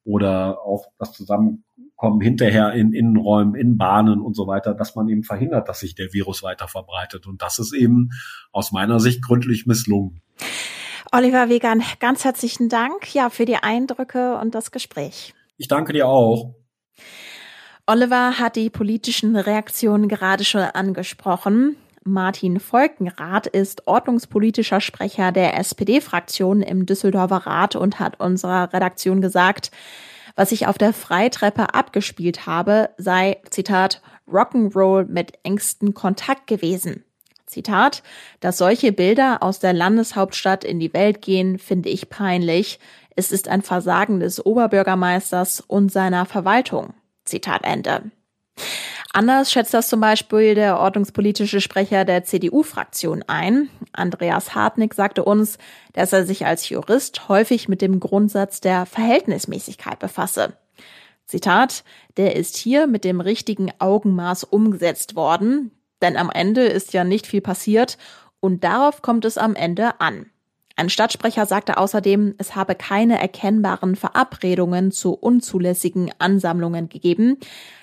oder 0.04 0.60
auch 0.60 0.86
das 0.98 1.12
Zusammenkommen 1.12 2.20
hinterher 2.20 2.72
in 2.72 2.92
Innenräumen, 2.92 3.54
in 3.54 3.76
Bahnen 3.78 4.20
und 4.20 4.34
so 4.34 4.46
weiter, 4.46 4.74
dass 4.74 4.94
man 4.94 5.08
eben 5.08 5.24
verhindert, 5.24 5.68
dass 5.68 5.80
sich 5.80 5.94
der 5.94 6.12
Virus 6.12 6.42
weiter 6.42 6.68
verbreitet. 6.68 7.26
Und 7.26 7.42
das 7.42 7.58
ist 7.58 7.72
eben 7.72 8.10
aus 8.52 8.72
meiner 8.72 9.00
Sicht 9.00 9.24
gründlich 9.24 9.66
misslungen. 9.66 10.20
Oliver 11.12 11.48
Wegan, 11.48 11.82
ganz 11.98 12.24
herzlichen 12.24 12.68
Dank 12.68 13.14
ja 13.14 13.30
für 13.30 13.46
die 13.46 13.56
Eindrücke 13.56 14.36
und 14.38 14.54
das 14.54 14.70
Gespräch. 14.70 15.34
Ich 15.56 15.68
danke 15.68 15.92
dir 15.92 16.08
auch. 16.08 16.54
Oliver 17.88 18.40
hat 18.40 18.56
die 18.56 18.68
politischen 18.68 19.36
Reaktionen 19.36 20.08
gerade 20.08 20.44
schon 20.44 20.62
angesprochen. 20.62 21.76
Martin 22.02 22.58
Volkenrath 22.58 23.46
ist 23.46 23.86
ordnungspolitischer 23.86 24.80
Sprecher 24.80 25.30
der 25.30 25.56
SPD-Fraktion 25.56 26.62
im 26.62 26.84
Düsseldorfer 26.84 27.46
Rat 27.46 27.76
und 27.76 28.00
hat 28.00 28.18
unserer 28.18 28.72
Redaktion 28.72 29.20
gesagt, 29.20 29.70
was 30.34 30.48
sich 30.48 30.66
auf 30.66 30.78
der 30.78 30.92
Freitreppe 30.92 31.74
abgespielt 31.74 32.44
habe, 32.46 32.90
sei, 32.98 33.36
Zitat, 33.50 34.02
Rock'n'Roll 34.28 35.06
mit 35.06 35.34
engstem 35.44 35.94
Kontakt 35.94 36.48
gewesen. 36.48 37.04
Zitat, 37.46 38.02
dass 38.40 38.58
solche 38.58 38.90
Bilder 38.90 39.44
aus 39.44 39.60
der 39.60 39.72
Landeshauptstadt 39.72 40.64
in 40.64 40.80
die 40.80 40.92
Welt 40.92 41.22
gehen, 41.22 41.60
finde 41.60 41.90
ich 41.90 42.10
peinlich. 42.10 42.80
Es 43.14 43.30
ist 43.30 43.46
ein 43.46 43.62
Versagen 43.62 44.18
des 44.18 44.44
Oberbürgermeisters 44.44 45.60
und 45.60 45.92
seiner 45.92 46.26
Verwaltung. 46.26 46.92
Zitat 47.26 47.64
Ende. 47.64 48.10
Anders 49.12 49.50
schätzt 49.50 49.72
das 49.72 49.88
zum 49.88 50.00
Beispiel 50.00 50.54
der 50.54 50.78
ordnungspolitische 50.78 51.62
Sprecher 51.62 52.04
der 52.04 52.24
CDU-Fraktion 52.24 53.24
ein. 53.26 53.70
Andreas 53.92 54.54
Hartnick 54.54 54.92
sagte 54.92 55.24
uns, 55.24 55.56
dass 55.94 56.12
er 56.12 56.26
sich 56.26 56.44
als 56.44 56.68
Jurist 56.68 57.28
häufig 57.28 57.68
mit 57.68 57.80
dem 57.80 57.98
Grundsatz 57.98 58.60
der 58.60 58.84
Verhältnismäßigkeit 58.84 59.98
befasse. 59.98 60.58
Zitat, 61.24 61.82
der 62.18 62.36
ist 62.36 62.56
hier 62.56 62.86
mit 62.86 63.04
dem 63.04 63.20
richtigen 63.20 63.72
Augenmaß 63.78 64.44
umgesetzt 64.44 65.16
worden, 65.16 65.70
denn 66.02 66.16
am 66.16 66.30
Ende 66.30 66.64
ist 66.64 66.92
ja 66.92 67.02
nicht 67.02 67.26
viel 67.26 67.40
passiert 67.40 67.98
und 68.40 68.64
darauf 68.64 69.02
kommt 69.02 69.24
es 69.24 69.38
am 69.38 69.54
Ende 69.54 70.00
an. 70.00 70.30
Ein 70.78 70.90
Stadtsprecher 70.90 71.46
sagte 71.46 71.78
außerdem, 71.78 72.34
es 72.36 72.54
habe 72.54 72.74
keine 72.74 73.18
erkennbaren 73.18 73.96
Verabredungen 73.96 74.92
zu 74.92 75.14
unzulässigen 75.14 76.10
Ansammlungen 76.18 76.90
gegeben. 76.90 77.38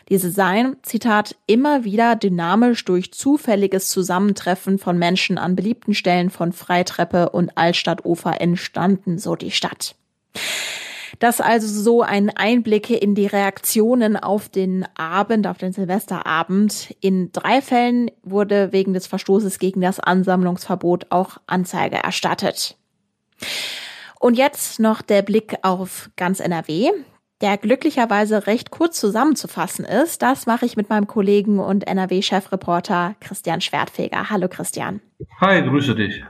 Diese 0.10 0.30
seien, 0.30 0.76
Zitat, 0.84 1.36
immer 1.48 1.86
wieder 1.86 2.16
dynamisch 2.16 2.86
durch 2.86 3.12
zufälliges 3.12 3.90
Zusammentreffen 3.90 4.78
von 4.78 5.00
Menschen 5.00 5.40
an 5.40 5.56
beliebten 5.56 5.96
Stellen 5.96 6.30
von 6.30 6.54
Freitreppe 6.54 7.30
und 7.30 7.58
Altstadtufer 7.58 8.40
entstanden, 8.40 9.18
so 9.18 9.36
die 9.36 9.50
Stadt. 9.52 9.96
Das 11.18 11.42
also 11.42 11.68
so 11.68 12.04
ein 12.04 12.30
Einblick 12.30 12.92
in 12.92 13.16
die 13.16 13.28
Reaktionen 13.28 14.18
auf 14.18 14.50
den 14.50 14.86
Abend, 14.96 15.48
auf 15.48 15.58
den 15.58 15.74
Silvesterabend. 15.74 16.94
In 17.02 17.32
drei 17.32 17.62
Fällen 17.62 18.12
wurde 18.22 18.72
wegen 18.72 18.94
des 18.94 19.08
Verstoßes 19.08 19.58
gegen 19.58 19.82
das 19.82 20.00
Ansammlungsverbot 20.00 21.08
auch 21.10 21.38
Anzeige 21.48 21.96
erstattet. 21.96 22.78
Und 24.20 24.38
jetzt 24.38 24.80
noch 24.80 25.02
der 25.02 25.22
Blick 25.22 25.56
auf 25.64 26.10
ganz 26.16 26.40
NRW, 26.40 26.92
der 27.42 27.58
glücklicherweise 27.58 28.48
recht 28.48 28.72
kurz 28.72 29.00
zusammenzufassen 29.00 29.84
ist. 29.84 30.22
Das 30.22 30.46
mache 30.46 30.66
ich 30.66 30.78
mit 30.78 30.90
meinem 30.90 31.08
Kollegen 31.08 31.60
und 31.60 31.86
NRW-Chefreporter 31.86 33.16
Christian 33.20 33.60
Schwertfeger. 33.60 34.30
Hallo 34.30 34.48
Christian. 34.48 35.02
Hi, 35.42 35.62
grüße 35.62 35.94
dich. 35.94 36.24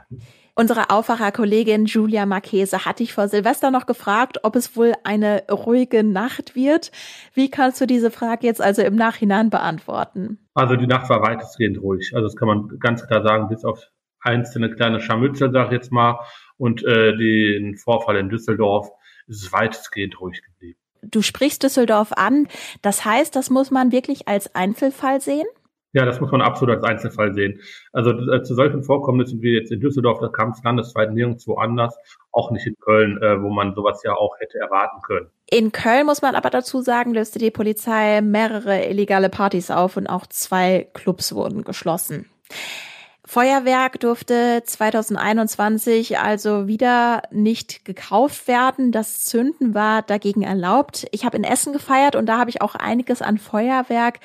Unsere 0.56 0.92
Aufwacherkollegin 0.92 1.86
Julia 1.86 2.28
Marchese 2.28 2.86
hat 2.86 3.00
dich 3.00 3.12
vor 3.12 3.28
Silvester 3.28 3.72
noch 3.72 3.88
gefragt, 3.88 4.40
ob 4.44 4.56
es 4.56 4.76
wohl 4.76 4.94
eine 5.04 5.44
ruhige 5.50 6.04
Nacht 6.04 6.56
wird. 6.56 6.92
Wie 7.34 7.50
kannst 7.50 7.82
du 7.82 7.88
diese 7.88 8.12
Frage 8.12 8.46
jetzt 8.46 8.62
also 8.62 8.84
im 8.84 8.96
Nachhinein 8.96 9.50
beantworten? 9.50 10.38
Also 10.54 10.76
die 10.76 10.86
Nacht 10.86 11.10
war 11.10 11.24
weitestgehend 11.24 11.82
ruhig. 11.82 12.12
Also 12.14 12.28
das 12.28 12.36
kann 12.36 12.48
man 12.48 12.80
ganz 12.80 13.08
klar 13.08 13.24
sagen, 13.24 13.50
bis 13.50 13.66
auf 13.66 13.80
einzelne 14.22 14.70
kleine 14.70 15.00
Scharmützel, 15.00 15.52
sag 15.52 15.68
ich 15.68 15.74
jetzt 15.74 15.92
mal. 15.92 16.20
Und 16.64 16.82
äh, 16.86 17.14
den 17.18 17.76
Vorfall 17.76 18.16
in 18.16 18.30
Düsseldorf 18.30 18.90
ist 19.28 19.52
weitestgehend 19.52 20.22
ruhig 20.22 20.42
geblieben. 20.42 20.80
Du 21.02 21.22
sprichst 21.22 21.62
Düsseldorf 21.62 22.14
an. 22.14 22.48
Das 22.82 23.04
heißt, 23.04 23.36
das 23.36 23.50
muss 23.50 23.70
man 23.70 23.92
wirklich 23.92 24.30
als 24.30 24.56
Einzelfall 24.56 25.20
sehen? 25.20 25.46
Ja, 25.92 26.06
das 26.06 26.22
muss 26.22 26.32
man 26.32 26.42
absolut 26.42 26.78
als 26.78 26.86
Einzelfall 26.86 27.34
sehen. 27.34 27.60
Also 27.92 28.12
äh, 28.12 28.44
zu 28.44 28.56
solchen 28.56 28.82
Vorkommnissen 28.82 29.42
wie 29.42 29.58
jetzt 29.58 29.74
in 29.74 29.82
Düsseldorf, 29.82 30.22
da 30.22 30.30
kam 30.30 30.52
es 30.52 30.64
landesweit 30.64 31.12
nirgendwo 31.12 31.56
anders, 31.56 31.98
auch 32.32 32.50
nicht 32.50 32.66
in 32.66 32.78
Köln, 32.80 33.22
äh, 33.22 33.42
wo 33.42 33.50
man 33.50 33.76
sowas 33.76 34.02
ja 34.06 34.14
auch 34.14 34.40
hätte 34.40 34.58
erwarten 34.58 35.02
können. 35.02 35.30
In 35.50 35.74
Köln 35.74 36.06
muss 36.06 36.22
man 36.22 36.34
aber 36.34 36.50
dazu 36.50 36.80
sagen, 36.80 37.14
löste 37.14 37.40
die 37.40 37.52
Polizei 37.52 38.22
mehrere 38.22 38.86
illegale 38.86 39.28
Partys 39.28 39.70
auf 39.70 39.98
und 39.98 40.08
auch 40.08 40.28
zwei 40.28 40.88
Clubs 40.94 41.36
wurden 41.36 41.66
geschlossen. 41.66 42.30
Feuerwerk 43.34 44.00
durfte 44.00 44.62
2021 44.64 46.20
also 46.20 46.68
wieder 46.68 47.24
nicht 47.32 47.84
gekauft 47.84 48.48
werden. 48.48 48.92
Das 48.92 49.24
Zünden 49.24 49.74
war 49.74 50.04
dagegen 50.04 50.44
erlaubt. 50.44 51.08
Ich 51.10 51.26
habe 51.26 51.38
in 51.38 51.44
Essen 51.44 51.74
gefeiert 51.74 52.16
und 52.16 52.28
da 52.28 52.38
habe 52.38 52.52
ich 52.52 52.62
auch 52.62 52.76
einiges 52.76 53.24
an 53.24 53.40
Feuerwerk 53.40 54.20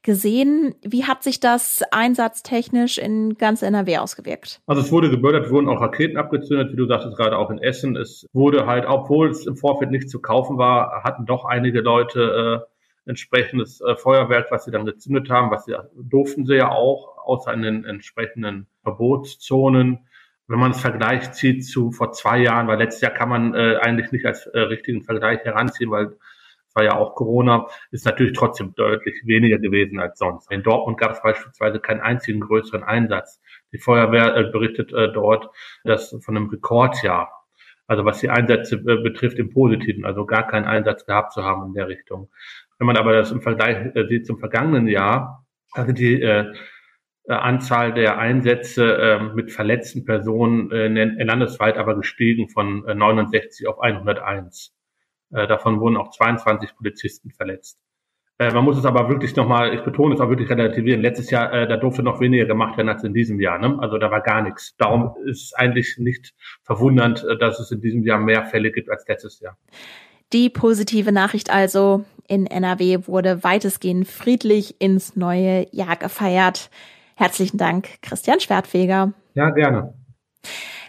gesehen. 0.00 0.74
Wie 0.80 1.04
hat 1.04 1.22
sich 1.22 1.40
das 1.40 1.82
einsatztechnisch 1.90 2.96
in 2.96 3.34
ganz 3.34 3.60
NRW 3.60 3.98
ausgewirkt? 3.98 4.62
Also 4.66 4.80
es 4.80 4.90
wurde 4.90 5.10
gebördert, 5.10 5.50
wurden 5.50 5.68
auch 5.68 5.82
Raketen 5.82 6.16
abgezündet, 6.16 6.72
wie 6.72 6.76
du 6.76 6.86
sagtest, 6.86 7.18
gerade 7.18 7.36
auch 7.36 7.50
in 7.50 7.58
Essen. 7.58 7.96
Es 7.96 8.26
wurde 8.32 8.64
halt, 8.64 8.86
obwohl 8.88 9.28
es 9.28 9.46
im 9.46 9.58
Vorfeld 9.58 9.90
nicht 9.90 10.08
zu 10.08 10.22
kaufen 10.22 10.56
war, 10.56 11.04
hatten 11.04 11.26
doch 11.26 11.44
einige 11.44 11.82
Leute 11.82 12.64
äh, 12.64 13.10
entsprechendes 13.10 13.82
äh, 13.82 13.94
Feuerwerk, 13.96 14.46
was 14.50 14.64
sie 14.64 14.70
dann 14.70 14.86
gezündet 14.86 15.28
haben, 15.28 15.50
was 15.50 15.66
sie 15.66 15.74
durften 15.94 16.46
sie 16.46 16.54
ja 16.54 16.70
auch, 16.70 17.13
außer 17.24 17.52
in 17.52 17.62
den 17.62 17.84
entsprechenden 17.84 18.66
Verbotszonen. 18.82 20.06
Wenn 20.46 20.58
man 20.58 20.72
es 20.72 20.80
Vergleich 20.80 21.32
zieht 21.32 21.64
zu 21.66 21.90
vor 21.90 22.12
zwei 22.12 22.38
Jahren, 22.38 22.68
weil 22.68 22.78
letztes 22.78 23.00
Jahr 23.00 23.12
kann 23.12 23.28
man 23.28 23.54
äh, 23.54 23.76
eigentlich 23.80 24.12
nicht 24.12 24.26
als 24.26 24.46
äh, 24.46 24.60
richtigen 24.60 25.02
Vergleich 25.02 25.40
heranziehen, 25.44 25.90
weil 25.90 26.16
war 26.74 26.84
ja 26.84 26.96
auch 26.96 27.14
Corona, 27.14 27.66
ist 27.90 28.04
natürlich 28.04 28.36
trotzdem 28.36 28.74
deutlich 28.74 29.22
weniger 29.24 29.58
gewesen 29.58 30.00
als 30.00 30.18
sonst. 30.18 30.50
In 30.50 30.62
Dortmund 30.62 30.98
gab 30.98 31.12
es 31.12 31.22
beispielsweise 31.22 31.78
keinen 31.80 32.00
einzigen 32.00 32.40
größeren 32.40 32.82
Einsatz. 32.82 33.40
Die 33.72 33.78
Feuerwehr 33.78 34.36
äh, 34.36 34.50
berichtet 34.50 34.92
äh, 34.92 35.12
dort, 35.12 35.48
dass 35.84 36.16
von 36.20 36.36
einem 36.36 36.48
Rekordjahr, 36.48 37.30
also 37.86 38.04
was 38.04 38.20
die 38.20 38.30
Einsätze 38.30 38.76
äh, 38.76 39.02
betrifft 39.02 39.38
im 39.38 39.50
Positiven, 39.50 40.04
also 40.04 40.26
gar 40.26 40.46
keinen 40.46 40.64
Einsatz 40.64 41.06
gehabt 41.06 41.32
zu 41.32 41.44
haben 41.44 41.66
in 41.68 41.74
der 41.74 41.88
Richtung. 41.88 42.30
Wenn 42.78 42.86
man 42.86 42.96
aber 42.96 43.12
das 43.12 43.30
im 43.30 43.40
Vergleich 43.40 43.94
äh, 43.94 44.06
sieht 44.08 44.26
zum 44.26 44.38
vergangenen 44.38 44.88
Jahr, 44.88 45.46
also 45.72 45.92
die 45.92 46.20
äh 46.20 46.52
Anzahl 47.26 47.94
der 47.94 48.18
Einsätze 48.18 48.96
äh, 48.96 49.18
mit 49.34 49.50
verletzten 49.50 50.04
Personen 50.04 50.70
äh, 50.70 51.24
landesweit 51.24 51.78
aber 51.78 51.96
gestiegen 51.96 52.48
von 52.48 52.80
69 52.80 53.66
auf 53.66 53.80
101. 53.80 54.74
Äh, 55.32 55.46
davon 55.46 55.80
wurden 55.80 55.96
auch 55.96 56.10
22 56.10 56.76
Polizisten 56.76 57.30
verletzt. 57.30 57.78
Äh, 58.38 58.52
man 58.52 58.64
muss 58.64 58.76
es 58.76 58.84
aber 58.84 59.08
wirklich 59.08 59.36
nochmal, 59.36 59.74
ich 59.74 59.82
betone 59.82 60.14
es 60.14 60.20
auch 60.20 60.28
wirklich 60.28 60.50
relativieren. 60.50 61.00
Letztes 61.00 61.30
Jahr, 61.30 61.52
äh, 61.52 61.68
da 61.68 61.76
durfte 61.76 62.02
noch 62.02 62.20
weniger 62.20 62.46
gemacht 62.46 62.76
werden 62.76 62.88
als 62.88 63.04
in 63.04 63.14
diesem 63.14 63.40
Jahr. 63.40 63.58
Ne? 63.58 63.78
Also 63.80 63.98
da 63.98 64.10
war 64.10 64.20
gar 64.22 64.42
nichts. 64.42 64.74
Darum 64.76 65.14
ist 65.24 65.56
eigentlich 65.56 65.96
nicht 65.98 66.34
verwundernd, 66.62 67.24
äh, 67.24 67.38
dass 67.38 67.60
es 67.60 67.70
in 67.70 67.80
diesem 67.80 68.02
Jahr 68.02 68.18
mehr 68.18 68.44
Fälle 68.44 68.72
gibt 68.72 68.90
als 68.90 69.06
letztes 69.06 69.40
Jahr. 69.40 69.56
Die 70.32 70.50
positive 70.50 71.12
Nachricht 71.12 71.52
also, 71.52 72.04
in 72.26 72.46
NRW 72.46 73.06
wurde 73.06 73.44
weitestgehend 73.44 74.08
friedlich 74.08 74.80
ins 74.80 75.14
neue 75.14 75.66
Jahr 75.70 75.96
gefeiert. 75.96 76.70
Herzlichen 77.14 77.58
Dank, 77.58 78.02
Christian 78.02 78.40
Schwertfeger. 78.40 79.12
Ja, 79.34 79.50
gerne. 79.50 79.94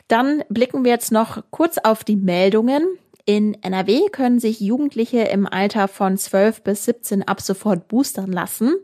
Dann 0.07 0.43
blicken 0.49 0.83
wir 0.83 0.91
jetzt 0.91 1.11
noch 1.11 1.43
kurz 1.49 1.77
auf 1.77 2.03
die 2.03 2.15
Meldungen. 2.15 2.83
In 3.25 3.55
NRW 3.63 4.09
können 4.11 4.39
sich 4.39 4.59
Jugendliche 4.59 5.21
im 5.21 5.47
Alter 5.47 5.87
von 5.87 6.17
12 6.17 6.61
bis 6.61 6.85
17 6.85 7.27
ab 7.27 7.41
sofort 7.41 7.87
boostern 7.87 8.31
lassen. 8.31 8.75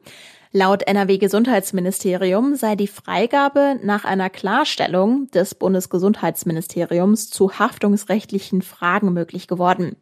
Laut 0.53 0.83
NRW 0.83 1.17
Gesundheitsministerium 1.17 2.55
sei 2.55 2.75
die 2.75 2.87
Freigabe 2.87 3.79
nach 3.83 4.03
einer 4.03 4.29
Klarstellung 4.29 5.31
des 5.31 5.55
Bundesgesundheitsministeriums 5.55 7.29
zu 7.29 7.57
haftungsrechtlichen 7.57 8.61
Fragen 8.61 9.13
möglich 9.13 9.47
geworden. 9.47 9.95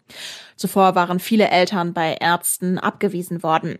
Zuvor 0.55 0.95
waren 0.95 1.19
viele 1.19 1.49
Eltern 1.49 1.93
bei 1.93 2.13
Ärzten 2.19 2.79
abgewiesen 2.79 3.43
worden. 3.43 3.77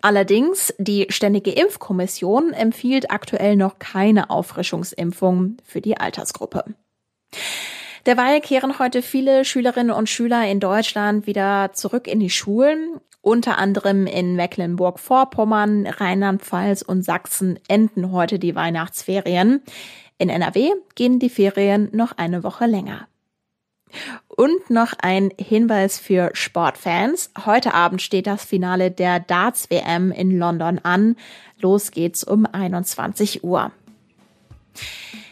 Allerdings, 0.00 0.72
die 0.78 1.06
Ständige 1.08 1.50
Impfkommission 1.50 2.52
empfiehlt 2.52 3.10
aktuell 3.10 3.56
noch 3.56 3.78
keine 3.78 4.30
Auffrischungsimpfung 4.30 5.56
für 5.64 5.80
die 5.80 5.96
Altersgruppe. 5.96 6.64
Derweil 8.06 8.40
kehren 8.40 8.78
heute 8.78 9.02
viele 9.02 9.44
Schülerinnen 9.44 9.94
und 9.94 10.08
Schüler 10.08 10.48
in 10.48 10.60
Deutschland 10.60 11.26
wieder 11.26 11.72
zurück 11.74 12.06
in 12.06 12.20
die 12.20 12.30
Schulen. 12.30 13.00
Unter 13.20 13.58
anderem 13.58 14.06
in 14.06 14.36
Mecklenburg-Vorpommern, 14.36 15.86
Rheinland-Pfalz 15.86 16.82
und 16.82 17.02
Sachsen 17.02 17.58
enden 17.68 18.12
heute 18.12 18.38
die 18.38 18.54
Weihnachtsferien. 18.54 19.62
In 20.16 20.30
NRW 20.30 20.70
gehen 20.94 21.18
die 21.18 21.28
Ferien 21.28 21.90
noch 21.92 22.12
eine 22.16 22.44
Woche 22.44 22.66
länger. 22.66 23.08
Und 24.38 24.70
noch 24.70 24.92
ein 25.02 25.32
Hinweis 25.36 25.98
für 25.98 26.30
Sportfans. 26.32 27.32
Heute 27.44 27.74
Abend 27.74 28.00
steht 28.00 28.28
das 28.28 28.44
Finale 28.44 28.92
der 28.92 29.18
Darts 29.18 29.68
WM 29.68 30.12
in 30.12 30.38
London 30.38 30.78
an. 30.84 31.16
Los 31.60 31.90
geht's 31.90 32.22
um 32.22 32.46
21 32.46 33.42
Uhr. 33.42 33.72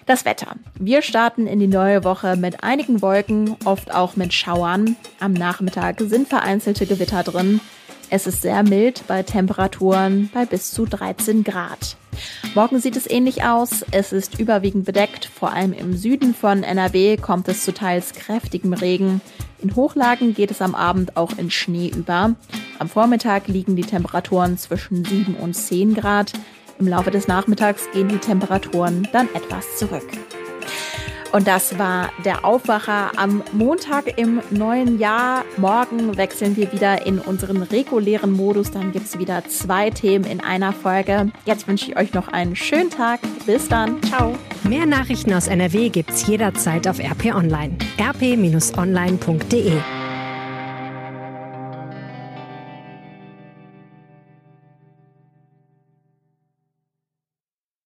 Das 0.07 0.25
Wetter. 0.25 0.57
Wir 0.75 1.03
starten 1.03 1.47
in 1.47 1.61
die 1.61 1.69
neue 1.69 2.03
Woche 2.03 2.35
mit 2.35 2.65
einigen 2.65 3.01
Wolken, 3.01 3.55
oft 3.65 3.95
auch 3.95 4.17
mit 4.17 4.35
Schauern. 4.35 4.97
Am 5.21 5.35
Nachmittag 5.35 6.01
sind 6.01 6.27
vereinzelte 6.27 6.85
Gewitter 6.85 7.23
drin. 7.23 7.61
Es 8.09 8.27
ist 8.27 8.43
sehr 8.43 8.63
mild 8.63 9.05
bei 9.09 9.23
Temperaturen 9.25 10.31
bei 10.33 10.47
bis 10.47 10.71
zu 10.71 10.87
13 10.87 11.43
Grad. 11.43 11.97
Morgen 12.55 12.81
sieht 12.81 12.97
es 12.97 13.11
ähnlich 13.11 13.45
aus. 13.45 13.85
Es 13.91 14.13
ist 14.13 14.39
überwiegend 14.39 14.85
bedeckt. 14.85 15.27
Vor 15.27 15.53
allem 15.53 15.73
im 15.73 15.97
Süden 15.97 16.35
von 16.35 16.63
NRW 16.63 17.17
kommt 17.17 17.49
es 17.49 17.65
zu 17.65 17.75
teils 17.75 18.13
kräftigem 18.13 18.73
Regen. 18.73 19.21
In 19.61 19.75
Hochlagen 19.75 20.35
geht 20.35 20.51
es 20.51 20.63
am 20.63 20.75
Abend 20.75 21.17
auch 21.17 21.37
in 21.37 21.51
Schnee 21.51 21.89
über. 21.89 22.35
Am 22.79 22.89
Vormittag 22.89 23.49
liegen 23.49 23.75
die 23.75 23.83
Temperaturen 23.83 24.57
zwischen 24.57 25.05
7 25.05 25.35
und 25.35 25.55
10 25.55 25.95
Grad. 25.95 26.33
Im 26.79 26.87
Laufe 26.87 27.11
des 27.11 27.27
Nachmittags 27.27 27.91
gehen 27.93 28.09
die 28.09 28.19
Temperaturen 28.19 29.09
dann 29.13 29.29
etwas 29.35 29.77
zurück. 29.79 30.07
Und 31.37 31.47
das 31.47 31.79
war 31.79 32.13
der 32.25 32.47
Aufwacher 32.47 33.11
am 33.17 33.43
Montag 33.53 34.17
im 34.17 34.41
neuen 34.49 34.99
Jahr. 34.99 35.45
Morgen 35.59 36.17
wechseln 36.17 36.57
wir 36.57 36.73
wieder 36.73 37.05
in 37.05 37.19
unseren 37.19 37.63
regulären 37.63 38.33
Modus. 38.33 38.71
Dann 38.71 38.91
gibt 38.91 39.05
es 39.05 39.19
wieder 39.19 39.45
zwei 39.45 39.91
Themen 39.91 40.25
in 40.25 40.41
einer 40.41 40.73
Folge. 40.73 41.31
Jetzt 41.45 41.69
wünsche 41.69 41.91
ich 41.91 41.99
euch 41.99 42.15
noch 42.15 42.29
einen 42.29 42.57
schönen 42.57 42.89
Tag. 42.89 43.21
Bis 43.45 43.69
dann. 43.69 44.03
Ciao. 44.05 44.35
Mehr 44.65 44.87
Nachrichten 44.87 45.35
aus 45.35 45.47
NRW 45.47 45.91
gibt's 45.91 46.27
jederzeit 46.27 46.89
auf 46.89 47.01
RP 47.01 47.27
Online. 47.35 47.77
rp-online.de 48.01 49.73